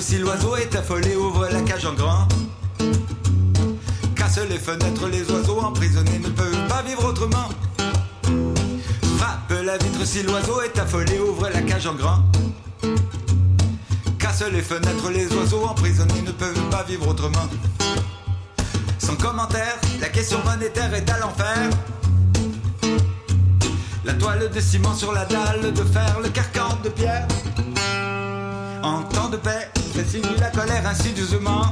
Si 0.00 0.18
l'oiseau 0.18 0.56
est 0.56 0.74
affolé, 0.74 1.14
ouvre 1.16 1.48
la 1.52 1.60
cage 1.60 1.84
en 1.84 1.92
grand. 1.92 2.26
Casse 4.16 4.40
les 4.48 4.58
fenêtres, 4.58 5.06
les 5.08 5.30
oiseaux 5.30 5.60
emprisonnés 5.60 6.18
ne 6.18 6.28
peuvent 6.28 6.66
pas 6.68 6.82
vivre 6.82 7.04
autrement. 7.04 7.48
Frappe 9.18 9.52
la 9.64 9.76
vitre 9.76 10.04
si 10.04 10.22
l'oiseau 10.22 10.62
est 10.62 10.76
affolé, 10.78 11.20
ouvre 11.20 11.48
la 11.52 11.60
cage 11.62 11.86
en 11.86 11.94
grand. 11.94 12.22
Casse 14.18 14.44
les 14.50 14.62
fenêtres, 14.62 15.10
les 15.10 15.26
oiseaux 15.36 15.64
emprisonnés 15.64 16.22
ne 16.26 16.32
peuvent 16.32 16.68
pas 16.70 16.82
vivre 16.82 17.08
autrement. 17.08 17.48
Sans 18.98 19.16
commentaire, 19.16 19.78
la 20.00 20.08
question 20.08 20.38
monétaire 20.44 20.92
est 20.94 21.08
à 21.10 21.18
l'enfer. 21.18 21.70
La 24.04 24.14
toile 24.14 24.50
de 24.50 24.60
ciment 24.60 24.94
sur 24.94 25.12
la 25.12 25.26
dalle 25.26 25.72
de 25.72 25.84
fer, 25.84 26.18
le 26.22 26.30
carcan 26.30 26.78
de 26.82 26.88
pierre. 26.88 27.28
En 28.82 29.02
temps 29.04 29.28
de 29.28 29.36
paix, 29.36 29.70
fait 29.92 30.08
signe 30.08 30.22
la 30.38 30.48
colère 30.50 30.86
insidieusement. 30.86 31.62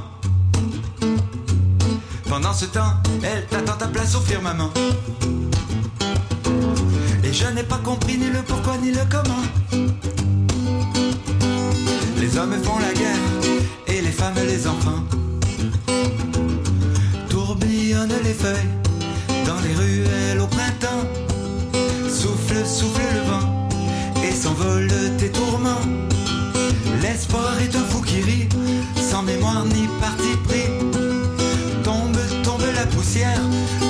Pendant 2.28 2.52
ce 2.52 2.66
temps, 2.66 2.94
elle 3.22 3.46
t'attend 3.46 3.76
ta 3.78 3.86
place 3.86 4.14
au 4.14 4.20
firmament. 4.20 4.70
Et 7.24 7.32
je 7.32 7.46
n'ai 7.46 7.62
pas 7.62 7.78
compris 7.78 8.18
ni 8.18 8.26
le 8.26 8.42
pourquoi 8.42 8.76
ni 8.76 8.90
le 8.90 9.00
comment. 9.10 9.44
Les 12.18 12.36
hommes 12.36 12.62
font 12.62 12.78
la 12.78 12.92
guerre 12.92 13.26
et 13.86 14.02
les 14.02 14.12
femmes 14.12 14.34
les 14.46 14.66
enfants. 14.66 15.02
Tourbillonnent 17.30 18.22
les 18.22 18.34
feuilles 18.34 18.74
dans 19.46 19.60
les 19.60 19.74
ruelles 19.74 20.40
au 20.40 20.46
printemps. 20.46 21.06
Souffle, 22.08 22.66
souffle 22.66 23.00
le 23.14 23.30
vent 23.30 23.68
et 24.22 24.32
s'envole 24.32 24.90
tes 25.18 25.30
tourments. 25.30 25.99
L'espoir 27.12 27.58
est 27.60 27.74
un 27.74 27.84
fou 27.86 28.02
qui 28.02 28.20
rit, 28.22 28.48
sans 28.94 29.24
mémoire 29.24 29.64
ni 29.64 29.88
parti 30.00 30.30
pris. 30.44 30.70
Tombe, 31.82 32.16
tombe 32.44 32.62
la 32.72 32.86
poussière 32.86 33.40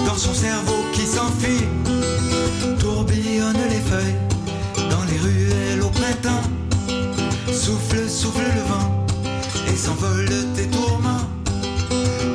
dans 0.07 0.17
son 0.17 0.33
cerveau 0.33 0.87
qui 0.95 1.03
s'enfuit. 1.03 1.67
Tourbillonnent 2.79 3.69
les 3.69 3.83
feuilles 3.91 4.17
dans 4.89 5.05
les 5.05 5.19
ruelles 5.19 5.83
au 5.83 5.91
printemps. 5.91 6.49
Souffle, 7.53 8.09
souffle 8.09 8.41
le 8.41 8.63
vent 8.63 9.07
et 9.71 9.77
s'envole 9.77 10.31
tes 10.57 10.69
tourments. 10.69 11.29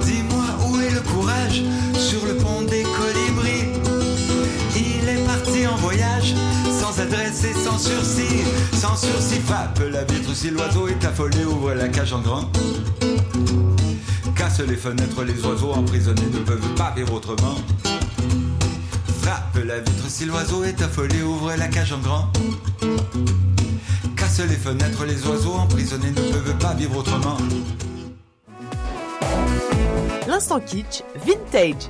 Dis-moi 0.04 0.46
où 0.68 0.80
est 0.82 0.92
le 0.92 1.02
courage 1.02 1.64
sur 1.98 2.24
le 2.28 2.36
pont 2.36 2.62
des 2.62 2.84
colibris. 2.84 3.70
Il 4.76 5.10
est 5.10 5.26
parti 5.26 5.66
en 5.66 5.78
voyage 5.78 6.36
sans 6.80 7.02
adresse 7.02 7.44
et 7.44 7.54
sans 7.54 7.80
sursis. 7.80 8.44
Sans 8.74 8.96
sursis, 8.96 9.42
frappe 9.46 9.80
la 9.92 10.04
vitre 10.04 10.25
si 10.36 10.50
l'oiseau 10.50 10.88
est 10.90 11.04
affolé, 11.06 11.46
ouvre 11.46 11.74
la 11.74 11.88
cage 11.88 12.12
en 12.12 12.20
grand. 12.20 12.52
Casse 14.36 14.60
les 14.60 14.76
fenêtres, 14.76 15.24
les 15.24 15.46
oiseaux 15.46 15.72
emprisonnés 15.72 16.30
ne 16.34 16.40
peuvent 16.40 16.74
pas 16.76 16.94
vivre 16.96 17.14
autrement. 17.14 17.56
Frappe 19.22 19.58
la 19.66 19.80
vitre 19.80 20.06
si 20.10 20.26
l'oiseau 20.26 20.66
est 20.66 20.82
affolé, 20.82 21.22
ouvre 21.24 21.54
la 21.58 21.68
cage 21.68 21.94
en 21.94 22.00
grand. 22.00 22.30
Casse 24.18 24.42
les 24.42 24.56
fenêtres, 24.56 25.06
les 25.06 25.26
oiseaux 25.26 25.54
emprisonnés 25.54 26.12
ne 26.12 26.32
peuvent 26.32 26.58
pas 26.58 26.74
vivre 26.74 26.98
autrement. 26.98 27.38
L'instant 30.28 30.60
kitsch, 30.60 31.02
vintage. 31.26 31.90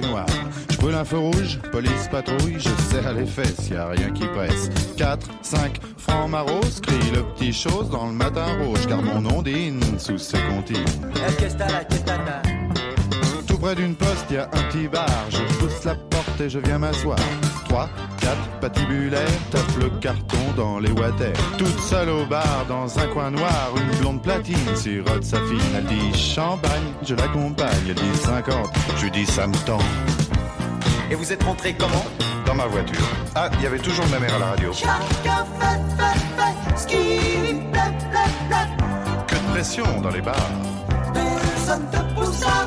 noir. 0.00 0.26
Je 0.70 0.76
brûle 0.76 0.94
un 0.94 1.04
feu 1.04 1.18
rouge, 1.18 1.58
police 1.70 2.08
patrouille, 2.10 2.58
je 2.58 2.70
serre 2.90 3.12
les 3.14 3.26
fesses, 3.26 3.68
y 3.70 3.76
a 3.76 3.88
rien 3.88 4.10
qui 4.10 4.26
presse. 4.26 4.70
4, 4.96 5.26
5, 5.42 5.80
francs 5.96 6.30
maros, 6.30 6.80
crie 6.82 7.10
le 7.12 7.22
petit 7.34 7.52
chose 7.52 7.90
dans 7.90 8.06
le 8.06 8.12
matin 8.12 8.46
rouge, 8.62 8.86
car 8.86 9.02
mon 9.02 9.24
ondine 9.30 9.80
sous 9.98 10.18
ses 10.18 10.38
comptines. 10.48 10.84
Tout 13.46 13.58
près 13.58 13.74
d'une 13.74 13.94
poste, 13.94 14.30
y 14.30 14.36
a 14.36 14.44
un 14.44 14.62
petit 14.70 14.88
bar, 14.88 15.08
je 15.30 15.42
pousse 15.58 15.84
la 15.84 15.94
porte 15.94 16.40
et 16.40 16.50
je 16.50 16.58
viens 16.58 16.78
m'asseoir. 16.78 17.18
3, 17.72 17.88
4, 18.20 18.36
patibulaire, 18.60 19.26
tape 19.50 19.76
le 19.80 19.88
carton 19.98 20.36
dans 20.58 20.78
les 20.78 20.90
water. 20.90 21.32
Toute 21.56 21.80
seule 21.80 22.10
au 22.10 22.26
bar, 22.26 22.66
dans 22.68 22.98
un 22.98 23.06
coin 23.06 23.30
noir, 23.30 23.70
une 23.78 23.98
blonde 23.98 24.22
platine 24.22 24.76
sirote 24.76 25.24
sa 25.24 25.38
fille. 25.38 25.58
Elle 25.74 25.86
dit 25.86 26.12
champagne, 26.14 26.92
je 27.02 27.14
l'accompagne, 27.14 27.70
elle 27.88 27.94
dit 27.94 28.16
50, 28.24 28.68
je 28.98 29.04
lui 29.04 29.10
dis 29.10 29.24
ça 29.24 29.46
me 29.46 29.56
tend. 29.64 29.78
Et 31.10 31.14
vous 31.14 31.32
êtes 31.32 31.42
rentré 31.42 31.74
comment? 31.74 32.04
Dans 32.44 32.54
ma 32.54 32.66
voiture. 32.66 33.08
Ah, 33.34 33.48
il 33.54 33.62
y 33.62 33.66
avait 33.66 33.78
toujours 33.78 34.06
ma 34.08 34.18
mère 34.18 34.34
à 34.34 34.38
la 34.38 34.46
radio. 34.48 34.70
Chacun 34.74 35.46
fait, 35.58 35.80
fait, 35.96 36.18
fait 36.36 36.78
ce 36.78 36.86
qui 36.86 36.96
lui 37.40 37.54
plaît, 37.70 37.94
plaît, 38.10 38.48
plaît. 38.50 38.68
Que 39.26 39.34
de 39.34 39.50
pression 39.50 40.00
dans 40.02 40.10
les 40.10 40.20
bars. 40.20 40.36
Personne 41.14 41.88
te 41.90 42.20
pousse 42.20 42.42
à 42.42 42.66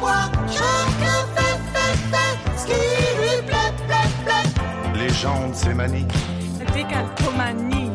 plaît. 5.16 5.22
Les 5.22 5.22
gens 5.22 5.50
de 5.50 5.56
ces 5.56 5.74
manies. 5.74 6.06
Décalcomanie. 6.74 7.92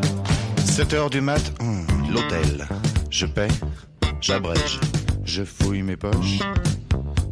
7 0.64 0.94
heures 0.94 1.10
du 1.10 1.20
mat, 1.20 1.52
hum, 1.60 1.86
l'hôtel. 2.12 2.66
Je 3.10 3.26
paie, 3.26 3.48
j'abrège, 4.20 4.80
je 5.24 5.42
fouille 5.44 5.82
mes 5.82 5.96
poches. 5.96 6.40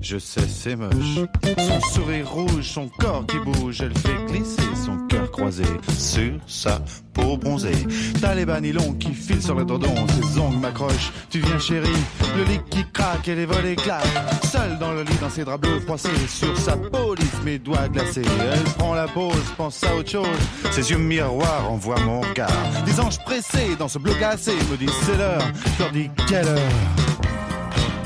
Je 0.01 0.19
sais, 0.19 0.47
c'est 0.49 0.77
moche. 0.77 1.19
Son 1.59 1.81
sourire 1.93 2.31
rouge, 2.31 2.65
son 2.73 2.89
corps 2.89 3.27
qui 3.27 3.39
bouge, 3.39 3.81
elle 3.81 3.97
fait 3.99 4.33
glisser 4.33 4.63
son 4.85 4.97
cœur 5.09 5.31
croisé 5.31 5.65
sur 5.97 6.33
sa 6.47 6.81
peau 7.13 7.37
bronzée. 7.37 7.73
T'as 8.21 8.35
les 8.35 8.47
bas 8.47 8.61
nylon 8.61 8.95
qui 8.95 9.13
filent 9.13 9.43
sur 9.43 9.55
le 9.55 9.65
dodon, 9.65 9.95
ses 10.09 10.39
ongles 10.39 10.59
m'accrochent. 10.59 11.13
Tu 11.31 11.41
viens 11.41 11.59
chérie, 11.59 11.89
le 12.37 12.45
lit 12.45 12.61
qui 12.71 12.85
craque 12.93 13.27
et 13.29 13.35
les 13.35 13.47
volets 13.47 13.77
claquent. 13.77 14.05
Seule 14.45 14.79
dans 14.79 14.93
le 14.93 15.03
lit, 15.03 15.19
dans 15.21 15.31
ses 15.31 15.45
draps 15.45 15.61
bleus 15.61 15.81
froissés, 15.81 16.09
sur 16.29 16.57
sa 16.57 16.77
peau 16.77 17.15
lisse, 17.15 17.43
mes 17.45 17.59
doigts 17.59 17.89
glacés. 17.89 18.23
Elle 18.53 18.65
prend 18.75 18.95
la 18.95 19.09
pause, 19.09 19.53
pense 19.57 19.83
à 19.85 19.95
autre 19.97 20.11
chose. 20.11 20.27
Ses 20.71 20.91
yeux 20.91 20.99
miroirs 20.99 21.71
envoient 21.71 22.01
mon 22.01 22.21
regard. 22.21 22.51
Des 22.87 23.01
anges 23.01 23.19
pressés 23.25 23.77
dans 23.79 23.89
ce 23.89 23.99
bleu 23.99 24.15
glacé 24.15 24.53
me 24.71 24.77
disent 24.77 24.91
c'est 25.03 25.17
l'heure. 25.17 25.43
Je 25.77 25.83
leur 25.83 25.93
dis 25.93 26.11
quelle 26.29 26.47
heure? 26.47 26.98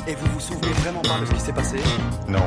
Et 0.07 0.14
vous 0.16 0.26
vous 0.32 0.40
souvenez 0.40 0.72
vraiment 0.72 1.03
pas 1.03 1.20
de 1.20 1.26
ce 1.26 1.32
qui 1.32 1.40
s'est 1.40 1.53
passé 1.53 1.76
Non, 2.26 2.40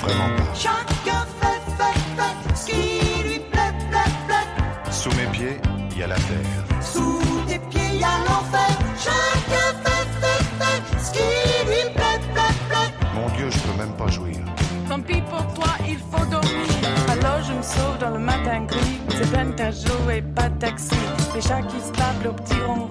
vraiment 0.00 0.36
pas. 0.36 0.54
Chacun 0.54 1.24
fait, 1.40 1.60
fait, 1.76 1.98
fait 2.16 2.56
ce 2.56 2.66
qui 2.66 3.28
lui 3.28 3.38
plaît, 3.38 3.72
plaît, 3.90 4.12
plaît. 4.26 4.90
Sous 4.90 5.10
mes 5.10 5.26
pieds, 5.26 5.60
il 5.92 5.98
y 5.98 6.02
a 6.02 6.08
la 6.08 6.16
terre. 6.16 6.64
Sous 6.80 7.20
tes 7.46 7.58
pieds, 7.70 7.80
il 7.94 8.00
y 8.00 8.04
a 8.04 8.18
l'enfer. 8.26 8.78
Chacun 8.98 9.68
fait, 9.84 10.08
fait, 10.20 10.44
fait 10.58 10.98
ce 10.98 11.12
qui 11.12 11.66
lui 11.66 11.94
plaît, 11.94 12.20
plaît, 12.34 12.56
plaît. 12.68 12.92
Mon 13.14 13.28
Dieu, 13.36 13.48
je 13.48 13.58
peux 13.60 13.78
même 13.78 13.94
pas 13.96 14.08
jouir. 14.08 14.36
Tant 14.88 15.00
pis 15.00 15.22
pour 15.22 15.54
toi, 15.54 15.74
il 15.86 15.98
faut 15.98 16.24
dormir. 16.26 16.66
Alors 17.08 17.42
je 17.46 17.52
me 17.52 17.62
sauve 17.62 17.98
dans 18.00 18.10
le 18.10 18.18
matin 18.18 18.64
gris. 18.66 19.00
C'est 19.10 19.30
plein 19.30 19.46
de 19.46 19.72
jours 19.72 20.10
et 20.10 20.22
pas 20.22 20.48
de 20.48 20.58
taxi. 20.58 20.96
Les 21.34 21.40
chats 21.42 21.62
qui 21.62 21.80
se 21.80 21.92
tapent 21.92 22.24
le 22.24 22.32
petit 22.32 22.60
ronron. 22.66 22.88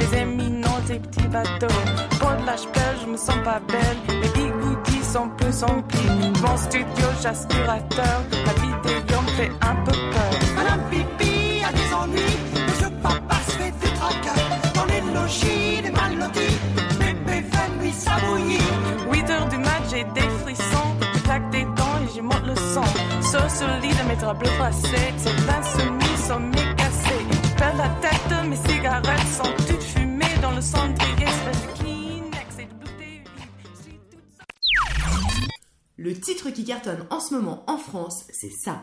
Les 0.00 0.18
éminents 0.18 0.43
et 0.90 0.98
petits 0.98 1.28
bateaux. 1.28 1.74
Pour 2.20 2.32
de 2.32 2.46
la 2.46 2.56
chapelle, 2.56 2.96
je 3.02 3.10
me 3.10 3.16
sens 3.16 3.36
pas 3.44 3.60
belle. 3.68 3.98
Les 4.22 4.28
bigoudis 4.28 5.04
sont 5.04 5.28
plus 5.36 5.62
remplis. 5.62 6.32
Mon 6.42 6.56
studio, 6.56 7.06
j'aspirateur. 7.22 8.22
La 8.46 8.52
vidéo 8.54 9.20
me 9.22 9.30
fait 9.36 9.52
un 9.60 9.76
peu 9.84 9.92
peur. 9.92 10.32
Madame 10.56 10.80
Pipi 10.90 11.62
a 11.64 11.72
des 11.72 11.94
ennuis. 11.94 12.38
Monsieur 12.66 12.90
Papa 13.02 13.36
se 13.46 13.52
fait 13.52 13.72
des 13.82 13.92
tracas. 13.98 14.40
Dans 14.74 14.84
les 14.86 15.00
logis 15.12 15.82
des 15.82 15.90
mal 15.90 16.18
lotis. 16.18 16.58
Bébé 16.98 17.44
fait 17.50 17.82
nuit 17.82 17.92
ça 17.92 18.12
bouillit. 18.26 18.58
8 19.10 19.30
heures 19.30 19.48
du 19.48 19.58
mat, 19.58 19.82
j'ai 19.90 20.04
des 20.04 20.28
frissons. 20.42 20.96
Je 21.14 21.20
claque 21.20 21.50
des 21.50 21.64
dents 21.64 21.98
et 22.02 22.12
j'y 22.12 22.20
monte 22.20 22.46
le. 22.46 22.54
Sauf 22.54 23.48
sur 23.58 23.66
le 23.66 23.80
lit 23.80 23.94
de 23.94 24.08
mes 24.08 24.16
draps 24.16 24.48
froissés. 24.50 25.12
Ces 25.16 25.32
bains 25.46 25.62
semi 25.62 26.16
sont 26.28 26.40
mécassés. 26.40 27.24
Je 27.42 27.54
perds 27.56 27.76
la 27.76 27.88
tête, 28.00 28.48
mes 28.48 28.56
cigarettes 28.56 29.28
sont 29.28 29.73
le 35.96 36.12
titre 36.20 36.50
qui 36.50 36.64
cartonne 36.64 37.06
en 37.10 37.20
ce 37.20 37.34
moment 37.34 37.64
en 37.66 37.78
France, 37.78 38.24
c'est 38.30 38.50
ça. 38.50 38.82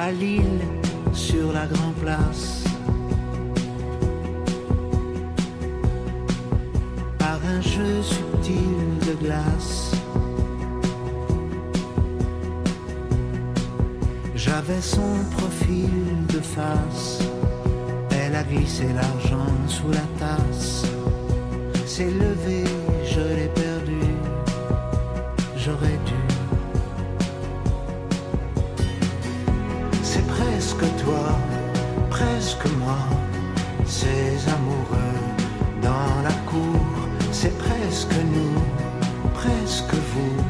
à 0.00 0.12
Lille 0.12 0.60
sur 1.12 1.52
la 1.52 1.66
Grand 1.66 1.92
Place. 2.00 2.64
Par 7.18 7.40
un 7.44 7.60
jeu 7.60 8.02
subtil 8.02 9.08
de 9.08 9.14
glace. 9.24 9.87
J'avais 14.48 14.80
son 14.80 15.12
profil 15.36 15.90
de 16.32 16.40
face. 16.40 17.20
Elle 18.10 18.34
a 18.34 18.42
glissé 18.42 18.86
l'argent 18.94 19.52
sous 19.66 19.90
la 19.90 20.06
tasse. 20.18 20.84
S'est 21.84 22.10
levé, 22.10 22.64
je 23.04 23.20
l'ai 23.36 23.48
perdu. 23.48 24.06
J'aurais 25.54 26.00
dû. 26.10 26.20
C'est 30.02 30.26
presque 30.26 30.86
toi, 31.04 31.26
presque 32.08 32.66
moi, 32.78 33.00
ces 33.84 34.32
amoureux 34.56 35.18
dans 35.82 36.22
la 36.28 36.36
cour. 36.50 36.86
C'est 37.32 37.56
presque 37.58 38.18
nous, 38.34 38.60
presque 39.34 39.94
vous, 40.12 40.42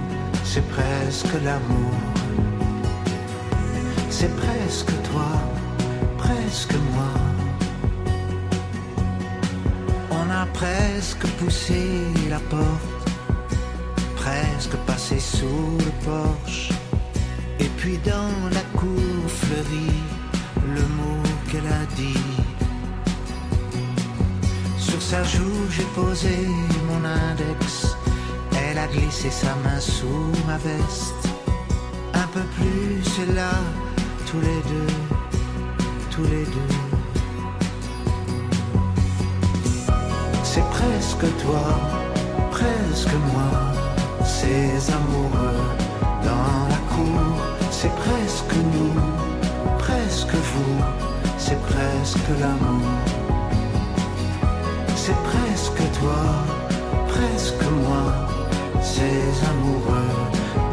c'est 0.45 0.67
presque 0.69 1.35
l'amour. 1.45 1.98
Presque 4.69 5.03
toi, 5.11 5.31
presque 6.19 6.75
moi. 6.93 7.13
On 10.11 10.31
a 10.31 10.45
presque 10.53 11.27
poussé 11.39 12.05
la 12.29 12.39
porte, 12.51 13.11
presque 14.15 14.77
passé 14.87 15.19
sous 15.21 15.79
le 15.79 15.93
porche. 16.05 16.69
Et 17.59 17.71
puis 17.79 17.97
dans 18.05 18.35
la 18.53 18.61
cour 18.79 19.25
fleurie, 19.41 20.03
le 20.77 20.83
mot 20.99 21.23
qu'elle 21.51 21.67
a 21.67 21.87
dit. 21.97 22.27
Sur 24.79 25.01
sa 25.01 25.23
joue, 25.25 25.65
j'ai 25.71 25.89
posé 25.95 26.47
mon 26.89 27.03
index. 27.07 27.97
Elle 28.53 28.77
a 28.77 28.87
glissé 28.89 29.31
sa 29.31 29.55
main 29.65 29.81
sous 29.81 30.31
ma 30.47 30.59
veste. 30.59 31.25
Un 32.13 32.27
peu 32.35 32.45
plus, 32.59 33.03
c'est 33.17 33.33
là, 33.35 33.53
tous 34.31 34.41
les 34.41 34.63
deux, 34.73 34.93
tous 36.11 36.25
les 36.25 36.45
deux. 36.45 36.75
C'est 40.43 40.69
presque 40.79 41.27
toi, 41.43 41.65
presque 42.51 43.15
moi, 43.33 43.51
ces 44.25 44.93
amoureux 44.93 45.63
dans 46.29 46.69
la 46.73 46.81
cour. 46.95 47.25
C'est 47.71 47.95
presque 48.05 48.55
nous, 48.75 49.01
presque 49.79 50.35
vous, 50.51 50.77
c'est 51.39 51.61
presque 51.63 52.29
l'amour. 52.39 52.87
C'est 54.95 55.21
presque 55.31 55.85
toi, 56.01 56.23
presque 57.09 57.67
moi, 57.83 58.05
ces 58.83 59.23
amoureux 59.53 60.13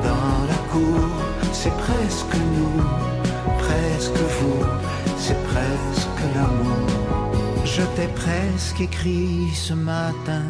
dans 0.03 0.33
la 0.51 0.59
cour. 0.73 1.07
C'est 1.53 1.75
presque 1.77 2.35
nous, 2.55 3.14
presque 3.95 4.17
vous, 4.17 4.65
c'est 5.17 5.41
presque 5.47 6.23
l'amour? 6.35 7.63
Je 7.63 7.81
t'ai 7.95 8.07
presque 8.07 8.81
écrit 8.81 9.47
ce 9.53 9.73
matin, 9.73 10.43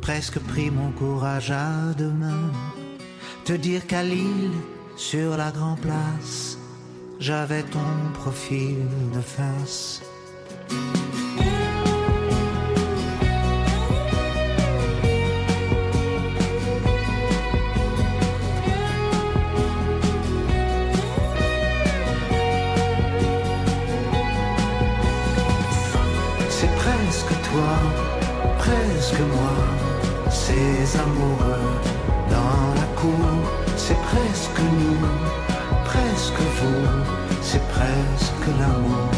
presque 0.00 0.38
pris 0.38 0.70
mon 0.70 0.90
courage 0.92 1.50
à 1.50 1.92
deux 1.98 2.12
mains. 2.22 2.50
Te 3.44 3.52
dire 3.52 3.86
qu'à 3.86 4.02
Lille, 4.02 4.56
sur 4.96 5.36
la 5.36 5.50
Grand 5.50 5.76
Place, 5.76 6.56
j'avais 7.20 7.62
ton 7.62 7.92
profil 8.14 8.78
de 9.14 9.20
face. 9.20 10.00
Ces 30.76 30.98
amoureux 30.98 31.70
dans 32.30 32.74
la 32.74 32.86
cour. 33.00 33.30
C'est 33.76 34.00
presque 34.10 34.60
nous, 34.80 35.00
presque 35.84 36.42
vous, 36.58 36.88
c'est 37.42 37.66
presque 37.68 38.46
l'amour. 38.58 39.08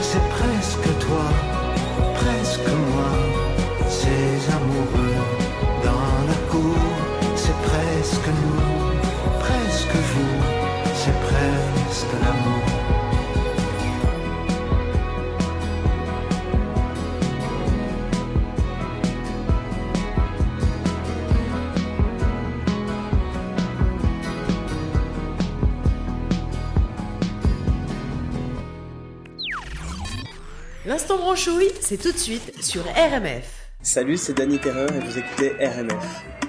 C'est 0.00 0.26
presque 0.38 0.88
toi, 1.06 1.26
presque 2.20 2.70
moi, 2.90 3.10
ces 3.88 4.52
amoureux 4.58 5.15
L'instant 30.86 31.16
branchouille, 31.18 31.72
c'est 31.80 32.00
tout 32.00 32.12
de 32.12 32.16
suite 32.16 32.62
sur 32.62 32.82
RMF. 32.84 33.72
Salut, 33.82 34.16
c'est 34.16 34.34
Danny 34.34 34.60
Terreur 34.60 34.88
et 34.94 35.00
vous 35.00 35.18
écoutez 35.18 35.50
RMF. 35.58 36.45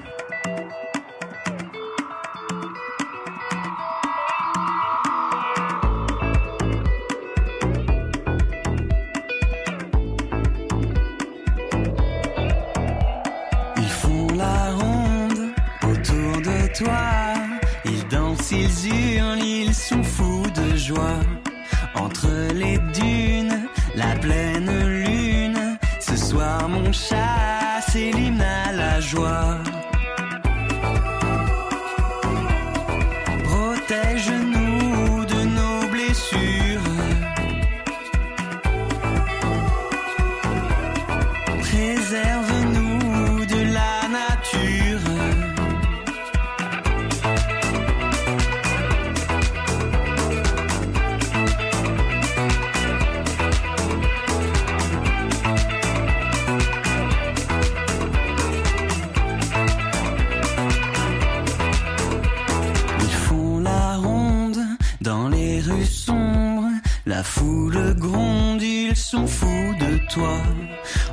La 67.08 67.24
foule 67.24 67.96
gronde, 67.98 68.62
ils 68.62 68.96
sont 68.96 69.26
fous 69.26 69.76
de 69.80 69.98
toi. 70.14 70.38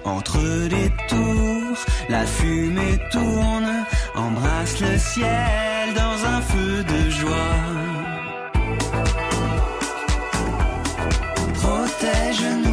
Entre 0.05 0.39
les 0.69 0.91
tours, 1.09 1.79
la 2.09 2.27
fumée 2.27 2.99
tourne, 3.13 3.85
embrasse 4.17 4.81
le 4.81 4.99
ciel 4.99 5.95
dans 5.95 6.27
un 6.27 6.41
feu 6.41 6.85
de 6.85 7.11
joie. 7.11 7.57
Protège-nous. 11.55 12.64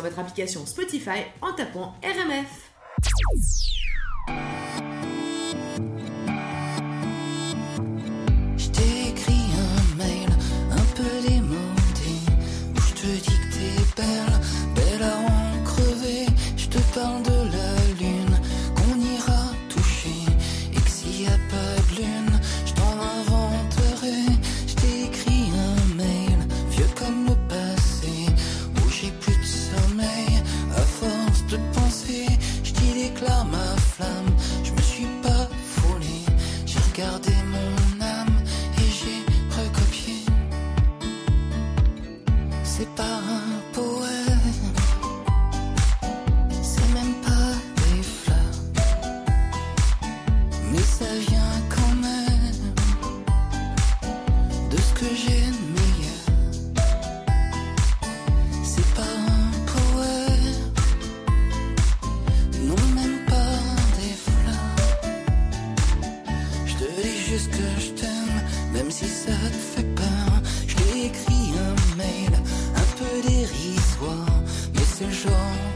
sur 0.00 0.08
votre 0.08 0.18
application 0.18 0.64
Spotify 0.64 1.26
en 1.42 1.52
tapant 1.52 1.94
RMF. 2.02 2.59
说。 75.20 75.69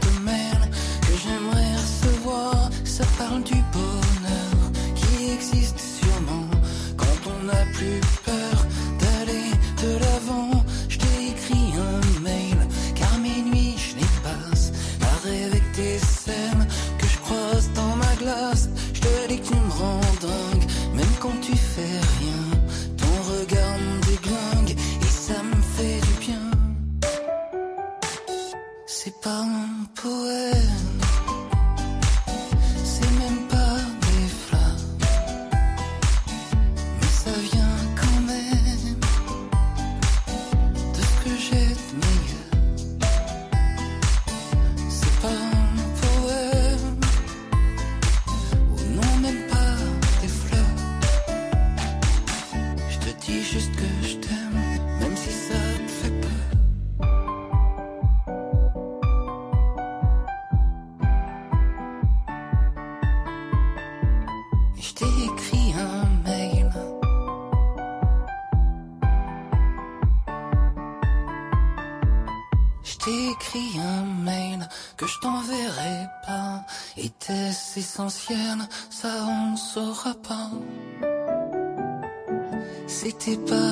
ça 78.89 79.07
on 79.27 79.55
saura 79.55 80.13
pas. 80.15 80.49
C'était 82.87 83.37
pas 83.37 83.64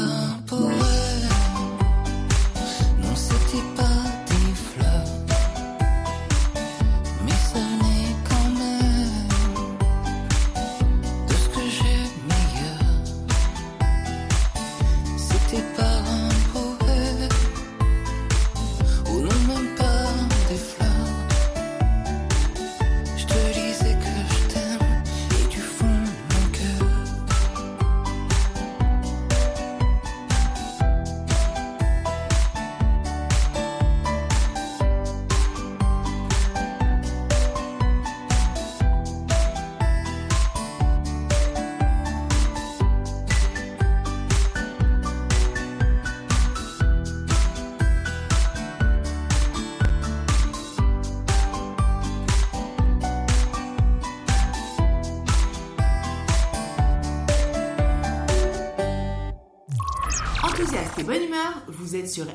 êtes 62.04 62.10
sur 62.10 62.26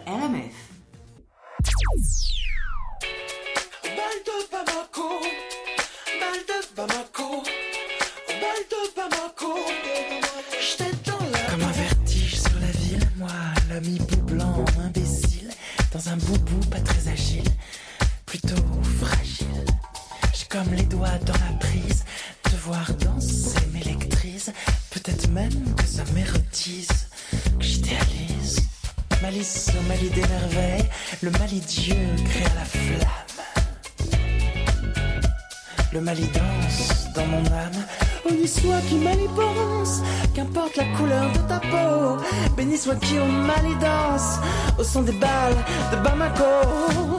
la 40.79 40.85
couleur 40.97 41.27
de 41.33 41.39
ta 41.49 41.59
peau. 41.59 42.17
Béni 42.57 42.79
soit 42.79 42.99
qui 43.01 43.19
au 43.19 43.27
mal 43.27 43.67
danse 43.81 44.39
au 44.79 44.85
son 44.85 45.03
des 45.03 45.13
balles 45.13 45.63
de 45.91 45.97
Bamako. 46.05 47.18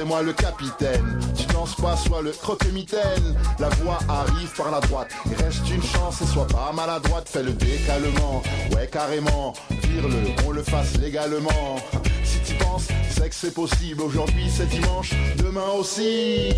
c'est 0.00 0.06
moi 0.06 0.22
le 0.22 0.32
capitaine. 0.32 1.20
Tu 1.36 1.44
danses 1.52 1.74
pas, 1.74 1.94
sois 1.94 2.22
le 2.22 2.30
croque-mitaine. 2.30 3.36
La 3.58 3.68
voix 3.68 3.98
arrive 4.08 4.50
par 4.56 4.70
la 4.70 4.80
droite. 4.80 5.10
Il 5.26 5.34
reste 5.44 5.68
une 5.68 5.82
chance 5.82 6.22
et 6.22 6.26
sois 6.26 6.46
pas 6.46 6.72
maladroite. 6.74 7.28
Fais 7.28 7.42
le 7.42 7.52
décalement, 7.52 8.42
ouais 8.74 8.88
carrément. 8.90 9.52
Vire-le, 9.70 10.46
on 10.46 10.52
le 10.52 10.62
fasse 10.62 10.96
légalement. 10.98 11.76
Si 12.24 12.40
tu 12.40 12.54
penses, 12.54 12.88
c'est 13.10 13.28
que 13.28 13.34
c'est 13.34 13.52
possible. 13.52 14.00
Aujourd'hui 14.00 14.50
c'est 14.50 14.68
dimanche, 14.68 15.10
demain 15.36 15.68
aussi. 15.78 16.48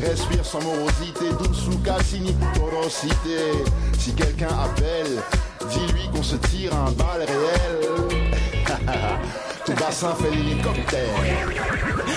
Respire 0.00 0.44
sans 0.44 0.62
morosité, 0.62 1.28
douce 1.44 1.68
ou 1.68 1.78
calcini, 1.78 2.34
porosité. 2.54 3.52
Si 3.98 4.14
quelqu'un 4.14 4.48
appelle, 4.48 5.20
dis-lui 5.68 6.08
qu'on 6.10 6.22
se 6.22 6.36
tire 6.36 6.74
un 6.74 6.90
bal 6.92 7.20
réel. 7.20 7.90
Tout 9.64 9.74
bassin 9.74 10.14
fait 10.20 10.30
l'hélicoptère. 10.30 11.08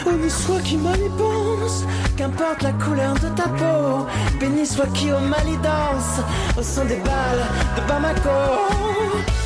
On 0.07 0.23
y 0.23 0.29
soit 0.29 0.59
qui 0.61 0.77
pense 0.77 1.83
qu'importe 2.17 2.63
la 2.63 2.71
couleur 2.73 3.13
de 3.15 3.29
ta 3.29 3.47
peau, 3.49 4.07
béni 4.39 4.65
soit 4.65 4.87
qui 4.93 5.11
au 5.11 5.19
mal 5.19 5.47
y 5.47 5.57
danse, 5.57 6.21
au 6.57 6.63
son 6.63 6.85
des 6.85 6.97
balles 6.97 7.45
de 7.75 7.87
Bamako. 7.87 9.44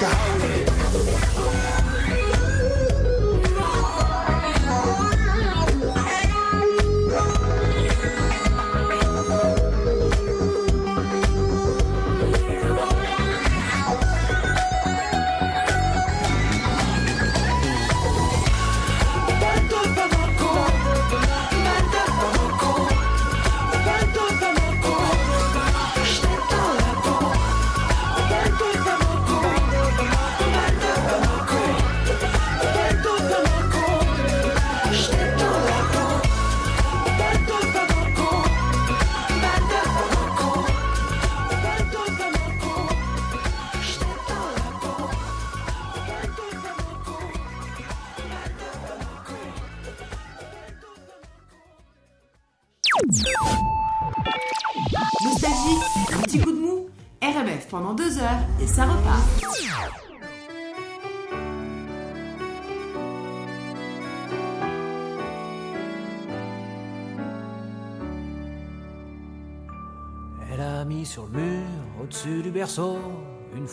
the 0.00 0.06
holy. 0.06 0.69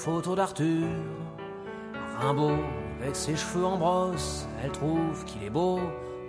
Photo 0.08 0.36
d'Arthur. 0.36 0.88
Rimbaud, 2.22 2.60
avec 3.02 3.14
ses 3.14 3.36
cheveux 3.36 3.66
en 3.66 3.78
brosse, 3.78 4.48
elle 4.64 4.72
trouve 4.72 5.26
qu'il 5.26 5.44
est 5.44 5.50
beau 5.50 5.82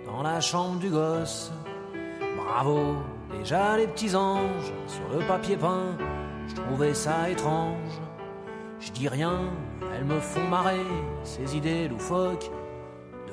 dans 0.05 0.21
la 0.21 0.41
chambre 0.41 0.79
du 0.79 0.89
gosse. 0.89 1.53
Bravo, 2.35 2.97
déjà 3.31 3.77
les 3.77 3.87
petits 3.87 4.13
anges 4.17 4.73
sur 4.85 5.07
le 5.17 5.25
papier 5.25 5.55
peint, 5.55 5.95
je 6.49 6.55
trouvais 6.55 6.93
ça 6.93 7.29
étrange. 7.29 7.93
Je 8.81 8.91
dis 8.91 9.07
rien, 9.07 9.39
elles 9.95 10.03
me 10.03 10.19
font 10.19 10.47
marrer, 10.49 10.85
ces 11.23 11.55
idées 11.55 11.87
loufoques, 11.87 12.51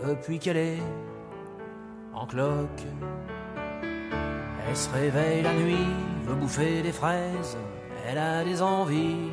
depuis 0.06 0.38
qu'elle 0.38 0.58
est 0.58 0.82
en 2.14 2.24
cloque. 2.24 2.84
Elle 4.68 4.76
se 4.76 4.90
réveille 4.90 5.42
la 5.42 5.54
nuit, 5.54 5.90
veut 6.22 6.36
bouffer 6.36 6.82
des 6.82 6.92
fraises, 6.92 7.58
elle 8.08 8.18
a 8.18 8.44
des 8.44 8.62
envies. 8.62 9.32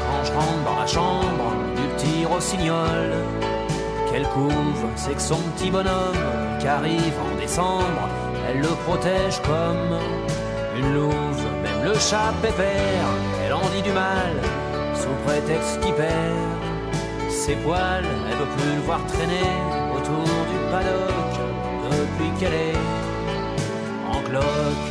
je 0.23 0.31
rentre 0.31 0.63
dans 0.65 0.79
la 0.79 0.87
chambre 0.87 1.53
du 1.75 1.83
petit 1.95 2.25
rossignol. 2.25 3.09
Qu'elle 4.09 4.27
couvre, 4.27 4.89
c'est 4.95 5.15
que 5.15 5.21
son 5.21 5.39
petit 5.55 5.71
bonhomme 5.71 6.25
qui 6.59 6.67
arrive 6.67 7.13
en 7.31 7.39
décembre, 7.39 8.03
elle 8.47 8.59
le 8.59 8.73
protège 8.85 9.41
comme 9.41 9.97
une 10.77 10.93
louve. 10.93 11.45
Même 11.63 11.83
le 11.85 11.93
chat 11.93 12.33
pépère, 12.41 13.07
elle 13.43 13.53
en 13.53 13.67
dit 13.73 13.81
du 13.81 13.91
mal 13.91 14.35
sous 14.93 15.15
prétexte 15.25 15.79
qu'il 15.81 15.93
perd 15.93 16.11
ses 17.29 17.55
poils. 17.55 18.05
Elle 18.29 18.37
veut 18.37 18.51
plus 18.57 18.75
le 18.75 18.81
voir 18.81 18.99
traîner 19.07 19.49
autour 19.95 20.23
du 20.23 20.57
paddock 20.71 21.33
depuis 21.89 22.31
qu'elle 22.39 22.53
est 22.53 22.77
en 24.09 24.19
cloque. 24.29 24.90